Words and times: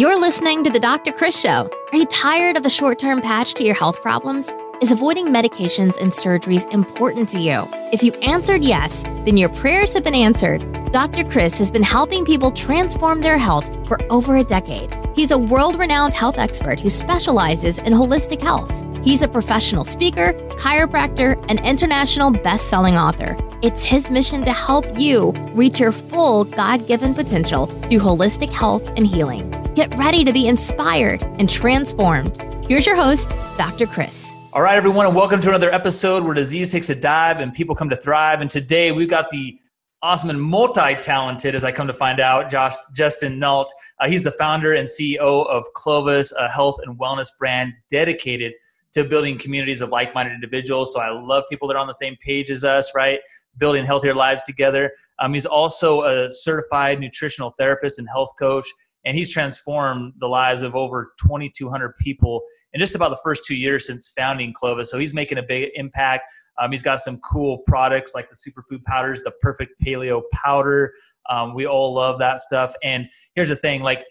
You're 0.00 0.18
listening 0.18 0.64
to 0.64 0.70
The 0.70 0.80
Dr. 0.80 1.12
Chris 1.12 1.38
Show. 1.38 1.70
Are 1.92 1.98
you 1.98 2.06
tired 2.06 2.56
of 2.56 2.62
the 2.62 2.70
short 2.70 2.98
term 2.98 3.20
patch 3.20 3.52
to 3.52 3.64
your 3.64 3.74
health 3.74 4.00
problems? 4.00 4.48
Is 4.80 4.90
avoiding 4.90 5.26
medications 5.26 6.00
and 6.00 6.10
surgeries 6.10 6.64
important 6.72 7.28
to 7.28 7.38
you? 7.38 7.68
If 7.92 8.02
you 8.02 8.14
answered 8.22 8.62
yes, 8.62 9.02
then 9.26 9.36
your 9.36 9.50
prayers 9.50 9.92
have 9.92 10.02
been 10.02 10.14
answered. 10.14 10.60
Dr. 10.90 11.22
Chris 11.24 11.58
has 11.58 11.70
been 11.70 11.82
helping 11.82 12.24
people 12.24 12.50
transform 12.50 13.20
their 13.20 13.36
health 13.36 13.66
for 13.86 13.98
over 14.10 14.38
a 14.38 14.42
decade. 14.42 14.90
He's 15.14 15.32
a 15.32 15.36
world 15.36 15.78
renowned 15.78 16.14
health 16.14 16.38
expert 16.38 16.80
who 16.80 16.88
specializes 16.88 17.78
in 17.78 17.92
holistic 17.92 18.40
health. 18.40 18.72
He's 19.04 19.20
a 19.20 19.28
professional 19.28 19.84
speaker, 19.84 20.32
chiropractor, 20.56 21.36
and 21.50 21.60
international 21.60 22.30
best 22.30 22.70
selling 22.70 22.96
author. 22.96 23.36
It's 23.60 23.84
his 23.84 24.10
mission 24.10 24.44
to 24.44 24.52
help 24.54 24.98
you 24.98 25.32
reach 25.52 25.78
your 25.78 25.92
full 25.92 26.44
God 26.44 26.86
given 26.86 27.14
potential 27.14 27.66
through 27.66 27.98
holistic 27.98 28.50
health 28.50 28.88
and 28.96 29.06
healing. 29.06 29.59
Get 29.74 29.96
ready 29.96 30.24
to 30.24 30.32
be 30.32 30.48
inspired 30.48 31.22
and 31.38 31.48
transformed. 31.48 32.42
Here's 32.66 32.84
your 32.84 32.96
host, 32.96 33.30
Dr. 33.56 33.86
Chris. 33.86 34.34
All 34.52 34.62
right, 34.62 34.76
everyone, 34.76 35.06
and 35.06 35.14
welcome 35.14 35.40
to 35.42 35.48
another 35.48 35.72
episode 35.72 36.24
where 36.24 36.34
disease 36.34 36.72
takes 36.72 36.90
a 36.90 36.94
dive 36.96 37.38
and 37.38 37.54
people 37.54 37.76
come 37.76 37.88
to 37.88 37.96
thrive. 37.96 38.40
And 38.40 38.50
today 38.50 38.90
we've 38.90 39.08
got 39.08 39.30
the 39.30 39.60
awesome 40.02 40.28
and 40.28 40.42
multi-talented, 40.42 41.54
as 41.54 41.64
I 41.64 41.70
come 41.70 41.86
to 41.86 41.92
find 41.92 42.18
out, 42.18 42.50
Josh 42.50 42.74
Justin 42.92 43.38
Nault. 43.38 43.72
Uh, 44.00 44.08
he's 44.08 44.24
the 44.24 44.32
founder 44.32 44.74
and 44.74 44.88
CEO 44.88 45.46
of 45.46 45.64
Clovis, 45.74 46.32
a 46.32 46.48
health 46.48 46.80
and 46.84 46.98
wellness 46.98 47.28
brand 47.38 47.72
dedicated 47.92 48.54
to 48.94 49.04
building 49.04 49.38
communities 49.38 49.82
of 49.82 49.90
like-minded 49.90 50.34
individuals. 50.34 50.92
So 50.92 50.98
I 50.98 51.10
love 51.10 51.44
people 51.48 51.68
that 51.68 51.76
are 51.76 51.80
on 51.80 51.86
the 51.86 51.94
same 51.94 52.16
page 52.16 52.50
as 52.50 52.64
us, 52.64 52.92
right? 52.96 53.20
Building 53.58 53.84
healthier 53.84 54.16
lives 54.16 54.42
together. 54.42 54.90
Um, 55.20 55.32
he's 55.32 55.46
also 55.46 56.02
a 56.02 56.28
certified 56.28 56.98
nutritional 56.98 57.50
therapist 57.50 58.00
and 58.00 58.08
health 58.08 58.32
coach, 58.36 58.66
and 59.04 59.16
he's 59.16 59.32
transformed 59.32 60.12
the 60.18 60.28
lives 60.28 60.62
of 60.62 60.74
over 60.74 61.12
2,200 61.20 61.96
people 61.98 62.42
in 62.72 62.80
just 62.80 62.94
about 62.94 63.10
the 63.10 63.18
first 63.22 63.44
two 63.44 63.54
years 63.54 63.86
since 63.86 64.10
founding 64.10 64.52
Clovis. 64.52 64.90
So 64.90 64.98
he's 64.98 65.14
making 65.14 65.38
a 65.38 65.42
big 65.42 65.70
impact. 65.74 66.24
Um, 66.60 66.70
he's 66.70 66.82
got 66.82 67.00
some 67.00 67.18
cool 67.18 67.58
products 67.66 68.14
like 68.14 68.28
the 68.28 68.36
superfood 68.36 68.84
powders, 68.84 69.22
the 69.22 69.32
perfect 69.40 69.72
paleo 69.84 70.22
powder. 70.32 70.92
Um, 71.28 71.54
we 71.54 71.66
all 71.66 71.94
love 71.94 72.18
that 72.18 72.40
stuff. 72.40 72.74
And 72.82 73.08
here's 73.34 73.48
the 73.48 73.56
thing: 73.56 73.82
like 73.82 74.04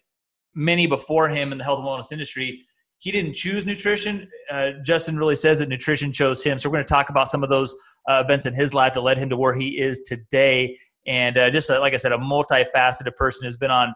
many 0.55 0.87
before 0.87 1.29
him 1.29 1.51
in 1.51 1.57
the 1.57 1.63
health 1.63 1.79
and 1.79 1.87
wellness 1.87 2.11
industry 2.11 2.63
he 2.99 3.11
didn't 3.11 3.33
choose 3.33 3.65
nutrition. 3.65 4.29
Uh, 4.51 4.71
Justin 4.83 5.17
really 5.17 5.35
says 5.35 5.59
that 5.59 5.69
nutrition 5.69 6.11
chose 6.11 6.43
him. 6.43 6.57
So 6.57 6.69
we're 6.69 6.73
going 6.73 6.83
to 6.83 6.89
talk 6.93 7.09
about 7.09 7.29
some 7.29 7.43
of 7.43 7.49
those 7.49 7.73
uh, 8.09 8.21
events 8.25 8.45
in 8.45 8.53
his 8.53 8.73
life 8.73 8.93
that 8.93 9.01
led 9.01 9.17
him 9.17 9.29
to 9.29 9.37
where 9.37 9.53
he 9.53 9.79
is 9.79 10.01
today. 10.05 10.77
And 11.07 11.37
uh, 11.37 11.49
just 11.49 11.69
like 11.69 11.93
I 11.93 11.97
said, 11.97 12.11
a 12.11 12.17
multifaceted 12.17 13.15
person 13.15 13.45
who's 13.45 13.57
been 13.57 13.71
on 13.71 13.93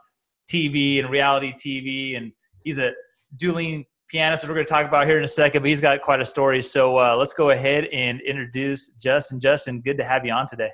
TV 0.49 0.99
and 0.99 1.09
reality 1.09 1.53
TV, 1.53 2.17
and 2.17 2.31
he's 2.63 2.79
a 2.79 2.93
dueling 3.37 3.85
pianist, 4.09 4.43
which 4.43 4.49
we're 4.49 4.55
going 4.55 4.65
to 4.65 4.71
talk 4.71 4.87
about 4.87 5.07
here 5.07 5.17
in 5.17 5.23
a 5.23 5.27
second. 5.27 5.61
But 5.61 5.69
he's 5.69 5.81
got 5.81 6.01
quite 6.01 6.21
a 6.21 6.25
story. 6.25 6.61
So 6.61 6.97
uh, 6.97 7.15
let's 7.17 7.33
go 7.33 7.49
ahead 7.49 7.85
and 7.85 8.21
introduce 8.21 8.89
Justin. 8.89 9.39
Justin, 9.39 9.81
good 9.81 9.97
to 9.97 10.03
have 10.03 10.25
you 10.25 10.31
on 10.31 10.47
today. 10.47 10.69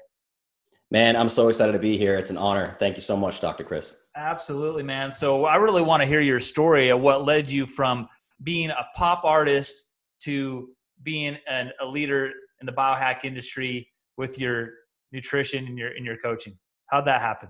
Man, 0.91 1.15
I'm 1.15 1.29
so 1.29 1.49
excited 1.49 1.73
to 1.73 1.79
be 1.79 1.97
here. 1.97 2.17
It's 2.17 2.31
an 2.31 2.37
honor. 2.37 2.75
Thank 2.79 2.95
you 2.95 3.03
so 3.03 3.15
much, 3.15 3.39
Dr. 3.39 3.63
Chris. 3.63 3.93
Absolutely, 4.15 4.83
man. 4.83 5.11
So 5.11 5.45
I 5.45 5.57
really 5.57 5.83
want 5.83 6.01
to 6.01 6.07
hear 6.07 6.19
your 6.19 6.39
story 6.39 6.89
of 6.89 6.99
what 6.99 7.25
led 7.25 7.49
you 7.49 7.65
from 7.65 8.07
being 8.43 8.71
a 8.71 8.87
pop 8.95 9.23
artist 9.23 9.93
to 10.21 10.69
being 11.03 11.37
an, 11.47 11.71
a 11.79 11.85
leader 11.85 12.31
in 12.59 12.65
the 12.65 12.71
biohack 12.71 13.23
industry 13.23 13.87
with 14.17 14.39
your 14.39 14.71
nutrition 15.11 15.67
and 15.67 15.77
your 15.77 15.95
in 15.95 16.03
your 16.03 16.17
coaching? 16.17 16.57
How'd 16.87 17.05
that 17.05 17.21
happen? 17.21 17.49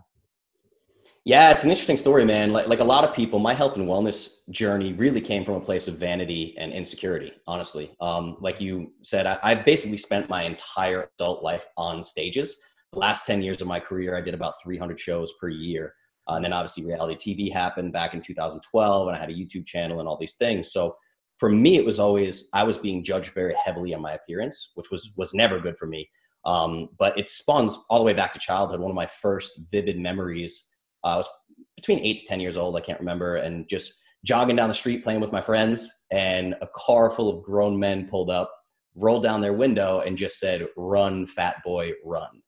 Yeah, 1.30 1.52
it's 1.52 1.63
an 1.63 1.69
interesting 1.69 1.97
story, 1.97 2.25
man. 2.25 2.53
Like, 2.53 2.66
like 2.66 2.80
a 2.80 2.83
lot 2.83 3.03
of 3.03 3.13
people, 3.13 3.38
my 3.38 3.53
health 3.53 3.77
and 3.77 3.88
wellness 3.88 4.49
journey 4.49 4.94
really 4.94 5.22
came 5.22 5.45
from 5.45 5.53
a 5.53 5.61
place 5.61 5.88
of 5.88 5.94
vanity 5.94 6.55
and 6.58 6.73
insecurity, 6.73 7.33
honestly. 7.45 7.91
Um, 8.02 8.38
like 8.39 8.59
you 8.59 8.94
said, 9.03 9.27
I, 9.27 9.38
I 9.44 9.53
basically 9.53 9.97
spent 9.97 10.27
my 10.27 10.41
entire 10.41 11.11
adult 11.19 11.44
life 11.44 11.67
on 11.78 12.03
stages. 12.03 12.59
The 12.94 12.97
last 12.97 13.28
10 13.28 13.44
years 13.44 13.62
of 13.62 13.67
my 13.67 13.79
career, 13.79 14.17
I 14.17 14.22
did 14.22 14.34
about 14.34 14.56
300 14.63 15.00
shows 15.00 15.31
per 15.34 15.50
year. 15.50 15.94
Uh, 16.28 16.38
and 16.38 16.44
then 16.44 16.51
obviously 16.51 16.84
reality 16.84 17.35
TV 17.35 17.53
happened 17.53 17.94
back 17.94 18.16
in 18.16 18.22
2012, 18.22 19.07
and 19.07 19.16
I 19.16 19.19
had 19.19 19.29
a 19.29 19.35
YouTube 19.35 19.67
channel 19.67 20.00
and 20.00 20.09
all 20.09 20.17
these 20.17 20.34
things. 20.34 20.72
So 20.72 20.97
for 21.38 21.51
me, 21.51 21.75
it 21.75 21.85
was 21.85 22.00
always 22.00 22.50
I 22.56 22.63
was 22.63 22.79
being 22.79 23.03
judged 23.03 23.35
very 23.35 23.53
heavily 23.63 23.94
on 23.94 24.01
my 24.01 24.13
appearance, 24.13 24.72
which 24.73 24.90
was 24.90 25.13
was 25.16 25.35
never 25.35 25.59
good 25.59 25.78
for 25.78 25.85
me. 25.85 26.09
Um, 26.46 26.90
but 26.97 27.16
it 27.19 27.29
spawns 27.29 27.78
all 27.88 28.00
the 28.00 28.06
way 28.06 28.13
back 28.13 28.34
to 28.34 28.40
childhood. 28.40 28.79
One 28.79 28.90
of 28.90 28.96
my 28.96 29.06
first 29.06 29.61
vivid 29.72 30.00
memories. 30.00 30.73
I 31.03 31.15
was 31.15 31.29
between 31.75 31.99
eight 31.99 32.19
to 32.19 32.25
ten 32.25 32.39
years 32.39 32.57
old. 32.57 32.75
I 32.75 32.81
can't 32.81 32.99
remember, 32.99 33.37
and 33.37 33.67
just 33.69 33.93
jogging 34.25 34.55
down 34.55 34.69
the 34.69 34.75
street 34.75 35.03
playing 35.03 35.21
with 35.21 35.31
my 35.31 35.41
friends, 35.41 35.89
and 36.11 36.55
a 36.61 36.67
car 36.75 37.09
full 37.09 37.29
of 37.29 37.43
grown 37.43 37.79
men 37.79 38.07
pulled 38.07 38.29
up, 38.29 38.53
rolled 38.95 39.23
down 39.23 39.41
their 39.41 39.53
window, 39.53 40.01
and 40.01 40.17
just 40.17 40.39
said, 40.39 40.67
"Run, 40.75 41.25
fat 41.25 41.57
boy, 41.63 41.91
run." 42.03 42.41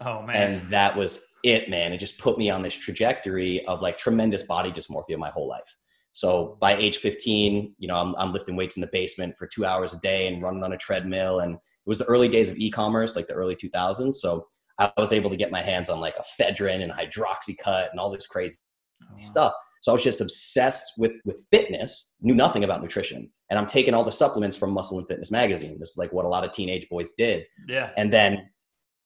Oh 0.00 0.22
man! 0.22 0.36
And 0.36 0.70
that 0.70 0.96
was 0.96 1.20
it, 1.44 1.68
man. 1.68 1.92
It 1.92 1.98
just 1.98 2.18
put 2.18 2.38
me 2.38 2.50
on 2.50 2.62
this 2.62 2.74
trajectory 2.74 3.64
of 3.66 3.82
like 3.82 3.98
tremendous 3.98 4.42
body 4.42 4.70
dysmorphia 4.70 5.18
my 5.18 5.30
whole 5.30 5.48
life. 5.48 5.76
So 6.12 6.58
by 6.60 6.76
age 6.76 6.98
15, 6.98 7.74
you 7.78 7.88
know, 7.88 7.96
I'm, 7.96 8.14
I'm 8.16 8.32
lifting 8.32 8.56
weights 8.56 8.76
in 8.76 8.82
the 8.82 8.90
basement 8.92 9.34
for 9.38 9.46
two 9.46 9.64
hours 9.64 9.94
a 9.94 10.00
day 10.00 10.26
and 10.26 10.42
running 10.42 10.62
on 10.62 10.72
a 10.72 10.78
treadmill. 10.78 11.40
And 11.40 11.54
it 11.54 11.60
was 11.86 11.98
the 11.98 12.04
early 12.04 12.28
days 12.28 12.50
of 12.50 12.56
e-commerce, 12.56 13.16
like 13.16 13.26
the 13.26 13.34
early 13.34 13.56
2000s. 13.56 14.14
So 14.16 14.46
I 14.78 14.92
was 14.96 15.12
able 15.12 15.30
to 15.30 15.36
get 15.36 15.50
my 15.50 15.60
hands 15.60 15.90
on 15.90 16.00
like 16.00 16.14
ephedrine 16.16 16.82
and 16.82 16.92
hydroxycut 16.92 17.90
and 17.90 18.00
all 18.00 18.10
this 18.10 18.26
crazy 18.26 18.58
oh, 19.02 19.14
stuff. 19.16 19.52
So 19.82 19.92
I 19.92 19.94
was 19.94 20.04
just 20.04 20.20
obsessed 20.20 20.92
with 20.96 21.20
with 21.24 21.46
fitness, 21.50 22.14
knew 22.20 22.34
nothing 22.34 22.64
about 22.64 22.82
nutrition, 22.82 23.30
and 23.50 23.58
I'm 23.58 23.66
taking 23.66 23.94
all 23.94 24.04
the 24.04 24.12
supplements 24.12 24.56
from 24.56 24.70
Muscle 24.70 24.98
and 24.98 25.08
Fitness 25.08 25.30
magazine. 25.30 25.78
This 25.78 25.90
is 25.90 25.98
like 25.98 26.12
what 26.12 26.24
a 26.24 26.28
lot 26.28 26.44
of 26.44 26.52
teenage 26.52 26.88
boys 26.88 27.12
did. 27.12 27.44
Yeah. 27.68 27.90
And 27.96 28.12
then 28.12 28.48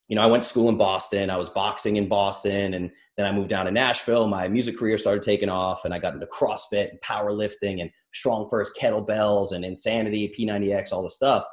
you 0.09 0.15
know, 0.15 0.23
I 0.23 0.27
went 0.27 0.43
to 0.45 0.49
school 0.49 0.69
in 0.69 0.77
Boston. 0.77 1.31
I 1.31 1.37
was 1.37 1.49
boxing 1.49 1.97
in 1.97 2.09
Boston, 2.09 2.75
and 2.75 2.91
then 3.17 3.27
I 3.27 3.33
moved 3.33 3.49
down 3.49 3.67
to 3.67 3.73
Nashville. 3.73 4.29
My 4.29 4.47
music 4.47 4.79
career 4.79 4.99
started 4.99 5.23
taking 5.23 5.49
off, 5.49 5.85
and 5.85 5.93
I 5.93 5.99
got 5.99 6.15
into 6.15 6.27
CrossFit 6.27 6.91
and 6.91 7.01
powerlifting 7.01 7.81
and 7.81 7.91
StrongFirst 8.15 8.71
kettlebells 8.81 9.53
and 9.53 9.65
Insanity, 9.65 10.33
P90X, 10.39 10.93
all 10.93 11.03
the 11.03 11.11
stuff. 11.11 11.45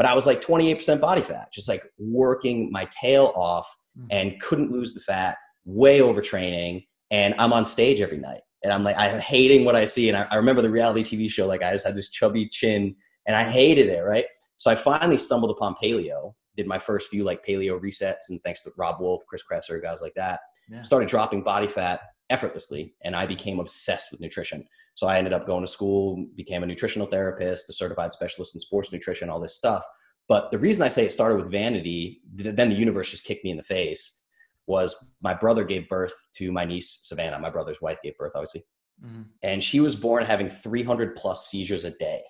But 0.00 0.06
I 0.06 0.14
was 0.14 0.26
like 0.26 0.40
28% 0.40 0.98
body 0.98 1.20
fat, 1.20 1.48
just 1.52 1.68
like 1.68 1.84
working 1.98 2.72
my 2.72 2.88
tail 2.90 3.34
off, 3.36 3.68
mm-hmm. 3.98 4.06
and 4.10 4.40
couldn't 4.40 4.72
lose 4.72 4.94
the 4.94 5.00
fat. 5.00 5.36
Way 5.66 5.98
overtraining, 5.98 6.86
and 7.10 7.34
I'm 7.36 7.52
on 7.52 7.66
stage 7.66 8.00
every 8.00 8.16
night, 8.16 8.40
and 8.64 8.72
I'm 8.72 8.82
like, 8.82 8.96
I'm 8.96 9.20
hating 9.20 9.66
what 9.66 9.76
I 9.76 9.84
see. 9.84 10.08
And 10.08 10.16
I, 10.16 10.26
I 10.30 10.36
remember 10.36 10.62
the 10.62 10.70
reality 10.70 11.02
TV 11.02 11.30
show, 11.30 11.46
like 11.46 11.62
I 11.62 11.72
just 11.74 11.86
had 11.86 11.96
this 11.96 12.08
chubby 12.08 12.48
chin, 12.48 12.96
and 13.26 13.36
I 13.36 13.44
hated 13.44 13.88
it, 13.88 14.00
right? 14.00 14.24
So 14.56 14.70
I 14.70 14.74
finally 14.74 15.18
stumbled 15.18 15.50
upon 15.50 15.74
paleo 15.74 16.32
did 16.56 16.66
my 16.66 16.78
first 16.78 17.08
few 17.08 17.22
like 17.24 17.44
paleo 17.44 17.80
resets 17.80 18.30
and 18.30 18.40
thanks 18.42 18.62
to 18.62 18.70
Robb 18.76 19.00
Wolf, 19.00 19.22
Chris 19.26 19.42
Kresser, 19.50 19.80
guys 19.82 20.00
like 20.00 20.14
that, 20.14 20.40
yeah. 20.68 20.82
started 20.82 21.08
dropping 21.08 21.42
body 21.42 21.66
fat 21.66 22.00
effortlessly 22.30 22.94
and 23.02 23.14
I 23.14 23.26
became 23.26 23.60
obsessed 23.60 24.10
with 24.10 24.20
nutrition. 24.20 24.66
So 24.94 25.06
I 25.06 25.18
ended 25.18 25.32
up 25.32 25.46
going 25.46 25.64
to 25.64 25.70
school, 25.70 26.26
became 26.36 26.62
a 26.62 26.66
nutritional 26.66 27.06
therapist, 27.06 27.68
a 27.68 27.72
certified 27.72 28.12
specialist 28.12 28.54
in 28.54 28.60
sports 28.60 28.92
nutrition, 28.92 29.28
all 29.28 29.40
this 29.40 29.56
stuff. 29.56 29.84
But 30.28 30.50
the 30.50 30.58
reason 30.58 30.82
I 30.82 30.88
say 30.88 31.04
it 31.04 31.12
started 31.12 31.36
with 31.36 31.50
vanity, 31.50 32.20
then 32.32 32.70
the 32.70 32.76
universe 32.76 33.10
just 33.10 33.24
kicked 33.24 33.44
me 33.44 33.50
in 33.50 33.56
the 33.56 33.64
face, 33.64 34.22
was 34.66 35.12
my 35.20 35.34
brother 35.34 35.64
gave 35.64 35.88
birth 35.88 36.12
to 36.36 36.52
my 36.52 36.64
niece 36.64 37.00
Savannah. 37.02 37.40
My 37.40 37.50
brother's 37.50 37.82
wife 37.82 37.98
gave 38.02 38.16
birth, 38.16 38.32
obviously. 38.34 38.64
Mm-hmm. 39.04 39.22
And 39.42 39.64
she 39.64 39.80
was 39.80 39.96
born 39.96 40.24
having 40.24 40.48
300 40.48 41.16
plus 41.16 41.48
seizures 41.48 41.84
a 41.84 41.90
day. 41.90 42.22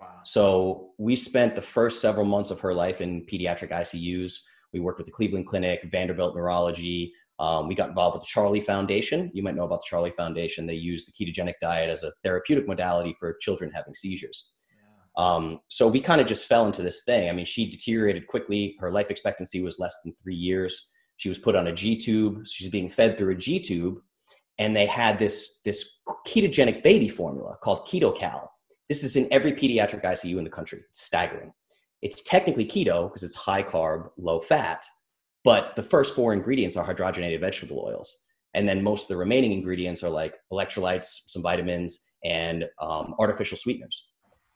Wow. 0.00 0.20
So 0.24 0.90
we 0.98 1.16
spent 1.16 1.54
the 1.54 1.62
first 1.62 2.00
several 2.00 2.24
months 2.24 2.50
of 2.50 2.60
her 2.60 2.72
life 2.72 3.00
in 3.00 3.26
pediatric 3.26 3.70
ICUs. 3.70 4.34
We 4.72 4.80
worked 4.80 4.98
with 4.98 5.06
the 5.06 5.12
Cleveland 5.12 5.48
Clinic, 5.48 5.82
Vanderbilt 5.90 6.36
Neurology. 6.36 7.12
Um, 7.40 7.68
we 7.68 7.74
got 7.74 7.88
involved 7.88 8.16
with 8.16 8.22
the 8.22 8.28
Charlie 8.28 8.60
Foundation. 8.60 9.30
You 9.32 9.42
might 9.42 9.54
know 9.54 9.64
about 9.64 9.80
the 9.80 9.86
Charlie 9.88 10.10
Foundation. 10.10 10.66
They 10.66 10.74
use 10.74 11.04
the 11.04 11.12
ketogenic 11.12 11.54
diet 11.60 11.90
as 11.90 12.02
a 12.02 12.12
therapeutic 12.22 12.66
modality 12.66 13.14
for 13.18 13.36
children 13.40 13.70
having 13.72 13.94
seizures. 13.94 14.50
Um, 15.16 15.60
so 15.68 15.88
we 15.88 16.00
kind 16.00 16.20
of 16.20 16.26
just 16.26 16.46
fell 16.46 16.66
into 16.66 16.82
this 16.82 17.04
thing. 17.04 17.28
I 17.28 17.32
mean, 17.32 17.44
she 17.44 17.70
deteriorated 17.70 18.26
quickly. 18.26 18.76
Her 18.80 18.90
life 18.90 19.10
expectancy 19.10 19.62
was 19.62 19.78
less 19.78 19.96
than 20.04 20.14
three 20.14 20.36
years. 20.36 20.88
She 21.16 21.28
was 21.28 21.38
put 21.38 21.56
on 21.56 21.66
a 21.66 21.72
G 21.72 21.96
tube. 21.96 22.46
She's 22.46 22.68
being 22.68 22.88
fed 22.88 23.16
through 23.16 23.32
a 23.32 23.36
G 23.36 23.58
tube, 23.58 23.98
and 24.58 24.76
they 24.76 24.86
had 24.86 25.18
this 25.18 25.60
this 25.64 26.00
ketogenic 26.26 26.82
baby 26.82 27.08
formula 27.08 27.56
called 27.62 27.86
KetoCal 27.88 28.48
this 28.88 29.04
is 29.04 29.16
in 29.16 29.28
every 29.30 29.52
pediatric 29.52 30.02
ICU 30.02 30.38
in 30.38 30.44
the 30.44 30.50
country. 30.50 30.80
It's 30.88 31.02
staggering. 31.02 31.52
It's 32.00 32.22
technically 32.22 32.64
keto 32.64 33.08
because 33.08 33.22
it's 33.22 33.34
high 33.34 33.62
carb, 33.62 34.08
low 34.16 34.40
fat, 34.40 34.84
but 35.48 35.74
the 35.76 35.82
first 35.82 36.14
four 36.14 36.34
ingredients 36.34 36.76
are 36.76 36.84
hydrogenated 36.84 37.40
vegetable 37.40 37.82
oils. 37.88 38.18
And 38.52 38.68
then 38.68 38.82
most 38.82 39.04
of 39.04 39.08
the 39.08 39.16
remaining 39.16 39.52
ingredients 39.52 40.02
are 40.02 40.10
like 40.10 40.34
electrolytes, 40.52 41.06
some 41.24 41.42
vitamins, 41.42 42.10
and 42.22 42.66
um, 42.82 43.14
artificial 43.18 43.56
sweeteners. 43.56 44.10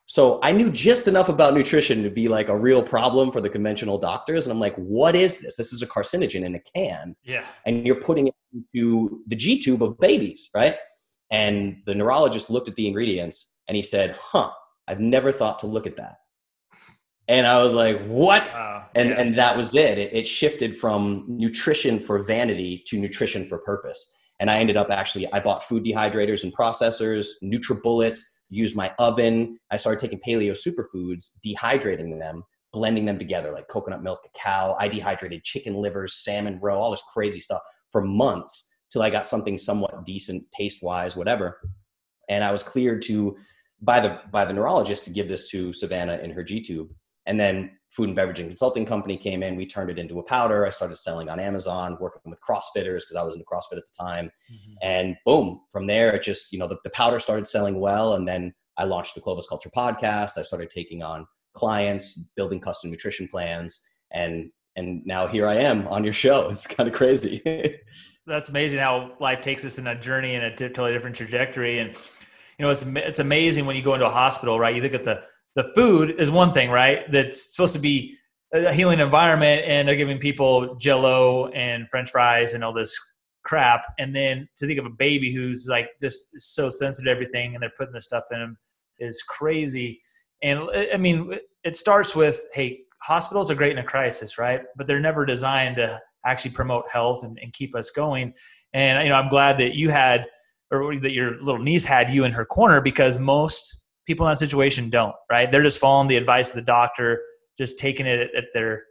So 0.05 0.39
I 0.43 0.53
knew 0.53 0.71
just 0.71 1.09
enough 1.09 1.31
about 1.31 1.55
nutrition 1.55 2.03
to 2.03 2.11
be 2.11 2.29
like 2.29 2.51
a 2.51 2.59
real 2.59 2.83
problem 2.83 3.33
for 3.33 3.41
the 3.41 3.49
conventional 3.49 3.97
doctors. 3.97 4.45
And 4.45 4.53
I'm 4.53 4.61
like, 4.61 4.77
what 4.77 5.17
is 5.17 5.39
this? 5.39 5.57
This 5.57 5.73
is 5.73 5.81
a 5.81 5.87
carcinogen 5.87 6.45
in 6.45 6.57
a 6.57 6.61
can. 6.77 7.17
Yeah. 7.25 7.47
And 7.65 7.87
you're 7.87 8.03
putting 8.09 8.27
it 8.27 8.35
into 8.53 9.23
the 9.29 9.37
G 9.37 9.59
tube 9.59 9.83
of 9.83 9.99
babies, 9.99 10.51
right? 10.55 10.77
And 11.31 11.79
the 11.87 11.95
neurologist 11.95 12.51
looked 12.51 12.69
at 12.69 12.77
the 12.77 12.87
ingredients 12.87 13.55
and 13.67 13.77
he 13.77 13.83
said, 13.83 14.15
Huh, 14.21 14.51
I've 14.89 15.01
never 15.01 15.33
thought 15.33 15.59
to 15.61 15.67
look 15.67 15.87
at 15.87 15.97
that. 15.97 16.17
And 17.29 17.47
I 17.47 17.63
was 17.63 17.75
like, 17.75 18.05
what? 18.07 18.55
Uh, 18.55 18.83
and, 18.95 19.11
yeah. 19.11 19.21
and 19.21 19.35
that 19.37 19.57
was 19.57 19.75
it. 19.75 19.99
it. 19.99 20.13
It 20.13 20.27
shifted 20.27 20.77
from 20.77 21.25
nutrition 21.29 22.01
for 22.01 22.19
vanity 22.19 22.83
to 22.87 22.99
nutrition 22.99 23.49
for 23.49 23.59
purpose. 23.59 24.15
And 24.41 24.51
I 24.51 24.59
ended 24.59 24.77
up 24.77 24.91
actually, 24.91 25.33
I 25.33 25.41
bought 25.41 25.63
food 25.63 25.85
dehydrators 25.85 26.43
and 26.43 26.55
processors, 26.55 27.29
NutriBullets, 27.45 28.21
used 28.51 28.77
my 28.77 28.93
oven. 28.99 29.59
I 29.71 29.77
started 29.77 30.01
taking 30.01 30.21
paleo 30.27 30.51
superfoods, 30.51 31.37
dehydrating 31.47 32.19
them, 32.19 32.43
blending 32.73 33.05
them 33.05 33.19
together 33.19 33.53
like 33.53 33.69
coconut 33.69 34.03
milk, 34.03 34.21
cacao. 34.35 34.75
I 34.79 34.89
dehydrated 34.89 35.45
chicken 35.45 35.75
livers, 35.75 36.23
salmon 36.25 36.59
roe, 36.61 36.79
all 36.79 36.91
this 36.91 37.03
crazy 37.13 37.41
stuff 37.41 37.63
for 37.93 38.03
months 38.03 38.75
till 38.91 39.03
I 39.03 39.11
got 39.11 39.27
something 39.27 39.57
somewhat 39.57 40.05
decent 40.05 40.45
taste 40.57 40.83
wise, 40.83 41.17
whatever. 41.17 41.59
And 42.29 42.43
I 42.43 42.53
was 42.53 42.63
cleared 42.63 43.03
to 43.03 43.37
by 43.81 44.01
the 44.01 44.21
by 44.31 44.45
the 44.45 44.53
neurologist 44.53 45.05
to 45.07 45.11
give 45.11 45.29
this 45.29 45.49
to 45.51 45.73
Savannah 45.73 46.19
in 46.19 46.31
her 46.31 46.43
G 46.43 46.61
tube. 46.61 46.89
And 47.27 47.39
then 47.39 47.71
food 47.93 48.09
and 48.09 48.17
beverage 48.17 48.41
and 48.41 48.49
consulting 48.49 48.87
company 48.87 49.17
came 49.17 49.43
in. 49.43 49.55
We 49.55 49.67
turned 49.67 49.91
it 49.91 49.99
into 49.99 50.19
a 50.19 50.23
powder. 50.23 50.67
I 50.67 50.71
started 50.71 50.97
selling 50.97 51.29
on 51.29 51.39
Amazon, 51.39 51.99
working 52.01 52.31
with 52.31 52.41
CrossFitters 52.41 53.01
because 53.01 53.17
I 53.19 53.23
was 53.23 53.35
into 53.35 53.45
CrossFit 53.45 53.77
at 53.77 53.85
the 53.87 53.95
time. 53.99 54.31
Mm-hmm. 54.51 54.73
And 54.83 55.17
boom, 55.27 55.61
from 55.71 55.87
there, 55.87 56.11
it 56.13 56.23
just, 56.23 56.53
you 56.53 56.59
know, 56.59 56.67
the, 56.67 56.79
the 56.85 56.91
powder 56.91 57.21
started 57.21 57.47
selling 57.47 57.79
well. 57.79 58.15
And 58.15 58.27
then 58.27 58.55
I 58.79 58.85
launched 58.85 59.15
the 59.15 59.21
Clovis 59.21 59.47
Culture 59.47 59.71
podcast. 59.77 60.39
I 60.39 60.43
started 60.43 60.71
taking 60.71 61.03
on 61.03 61.27
clients, 61.55 62.19
building 62.35 62.61
custom 62.61 62.91
nutrition 62.91 63.29
plans. 63.29 63.85
And, 64.11 64.51
and 64.75 65.05
now 65.05 65.27
here 65.27 65.47
I 65.47 65.57
am 65.57 65.87
on 65.89 66.03
your 66.03 66.15
show. 66.15 66.49
It's 66.49 66.67
kind 66.67 66.89
of 66.89 66.95
crazy. 66.95 67.43
That's 68.27 68.49
amazing 68.49 68.79
how 68.79 69.13
life 69.21 69.43
takes 69.43 69.65
us 69.65 69.79
in 69.79 69.87
a 69.87 69.99
journey 69.99 70.35
in 70.35 70.45
a 70.45 70.57
totally 70.57 70.93
different 70.93 71.17
trajectory. 71.17 71.81
And, 71.81 71.91
you 72.59 72.65
know, 72.65 72.71
it's, 72.71 72.85
it's 72.85 73.19
amazing 73.19 73.67
when 73.67 73.77
you 73.77 73.83
go 73.83 73.93
into 73.93 74.07
a 74.07 74.11
hospital, 74.11 74.59
right? 74.59 74.75
You 74.75 74.81
look 74.81 74.95
at 74.95 75.05
the, 75.05 75.23
the 75.55 75.65
food 75.65 76.17
is 76.19 76.31
one 76.31 76.53
thing, 76.53 76.71
right? 76.71 77.11
That's 77.11 77.55
supposed 77.55 77.75
to 77.75 77.81
be 77.81 78.17
a 78.53 78.73
healing 78.73 79.01
environment, 79.01 79.63
and 79.67 79.87
they're 79.87 79.97
giving 79.97 80.19
people 80.19 80.75
Jello 80.77 81.49
and 81.49 81.89
French 81.91 82.11
fries 82.11 82.55
and 82.55 82.63
all 82.63 82.73
this 82.73 82.99
crap. 83.45 83.85
And 83.99 84.15
then 84.15 84.49
to 84.57 84.67
think 84.67 84.79
of 84.79 84.87
a 84.87 84.91
baby 84.91 85.33
who's 85.33 85.69
like 85.69 85.89
just 86.01 86.39
so 86.39 86.71
sensitive 86.71 87.07
to 87.07 87.11
everything, 87.11 87.55
and 87.55 87.63
they're 87.63 87.73
putting 87.77 87.95
this 87.95 88.05
stuff 88.05 88.25
in 88.31 88.39
them 88.39 88.59
is 88.99 89.23
crazy. 89.23 90.01
And 90.43 90.61
I 90.93 90.97
mean, 90.97 91.39
it 91.65 91.77
starts 91.77 92.15
with 92.15 92.43
hey, 92.53 92.83
hospitals 93.03 93.51
are 93.51 93.55
great 93.55 93.73
in 93.73 93.79
a 93.79 93.85
crisis, 93.85 94.39
right? 94.39 94.63
But 94.77 94.87
they're 94.87 95.01
never 95.01 95.25
designed 95.25 95.77
to 95.77 96.01
actually 96.25 96.53
promote 96.53 96.85
health 96.93 97.25
and, 97.25 97.39
and 97.43 97.53
keep 97.53 97.75
us 97.75 97.91
going. 97.91 98.33
And 98.75 99.03
you 99.03 99.09
know, 99.09 99.17
I'm 99.17 99.29
glad 99.29 99.59
that 99.59 99.75
you 99.75 99.91
had 99.91 100.27
or 100.71 100.99
that 101.01 101.13
your 101.13 101.39
little 101.41 101.61
niece 101.61 101.85
had 101.85 102.11
you 102.11 102.25
in 102.25 102.33
her 102.33 102.45
corner 102.45 102.81
because 102.81 103.19
most 103.19 103.82
people 104.07 104.27
in 104.27 104.31
that 104.31 104.39
situation 104.39 104.91
don't, 104.91 105.15
right? 105.31 105.51
They're 105.51 105.63
just 105.63 105.79
following 105.79 106.09
the 106.09 106.17
advice 106.17 106.51
of 106.51 106.57
the 106.57 106.63
doctor, 106.63 107.23
just 107.57 107.79
taking 107.79 108.07
it 108.07 108.31
at 108.37 108.45
their 108.53 108.85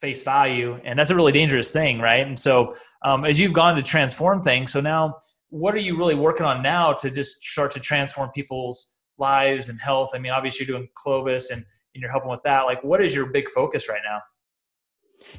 face 0.00 0.22
value. 0.22 0.80
And 0.84 0.98
that's 0.98 1.10
a 1.10 1.16
really 1.16 1.32
dangerous 1.32 1.72
thing, 1.72 2.00
right? 2.00 2.26
And 2.26 2.38
so, 2.38 2.74
um, 3.02 3.24
as 3.24 3.38
you've 3.38 3.52
gone 3.52 3.74
to 3.76 3.82
transform 3.82 4.42
things, 4.42 4.72
so 4.72 4.80
now 4.80 5.16
what 5.50 5.74
are 5.74 5.78
you 5.78 5.96
really 5.96 6.14
working 6.14 6.46
on 6.46 6.62
now 6.62 6.92
to 6.92 7.10
just 7.10 7.42
start 7.42 7.70
to 7.72 7.80
transform 7.80 8.30
people's 8.30 8.92
lives 9.16 9.68
and 9.68 9.80
health? 9.80 10.10
I 10.14 10.18
mean, 10.18 10.32
obviously, 10.32 10.66
you're 10.66 10.78
doing 10.78 10.88
Clovis 10.94 11.50
and, 11.50 11.64
and 11.94 12.02
you're 12.02 12.10
helping 12.10 12.30
with 12.30 12.42
that. 12.42 12.62
Like, 12.62 12.82
what 12.84 13.02
is 13.02 13.14
your 13.14 13.26
big 13.26 13.48
focus 13.50 13.88
right 13.88 14.02
now? 14.08 14.20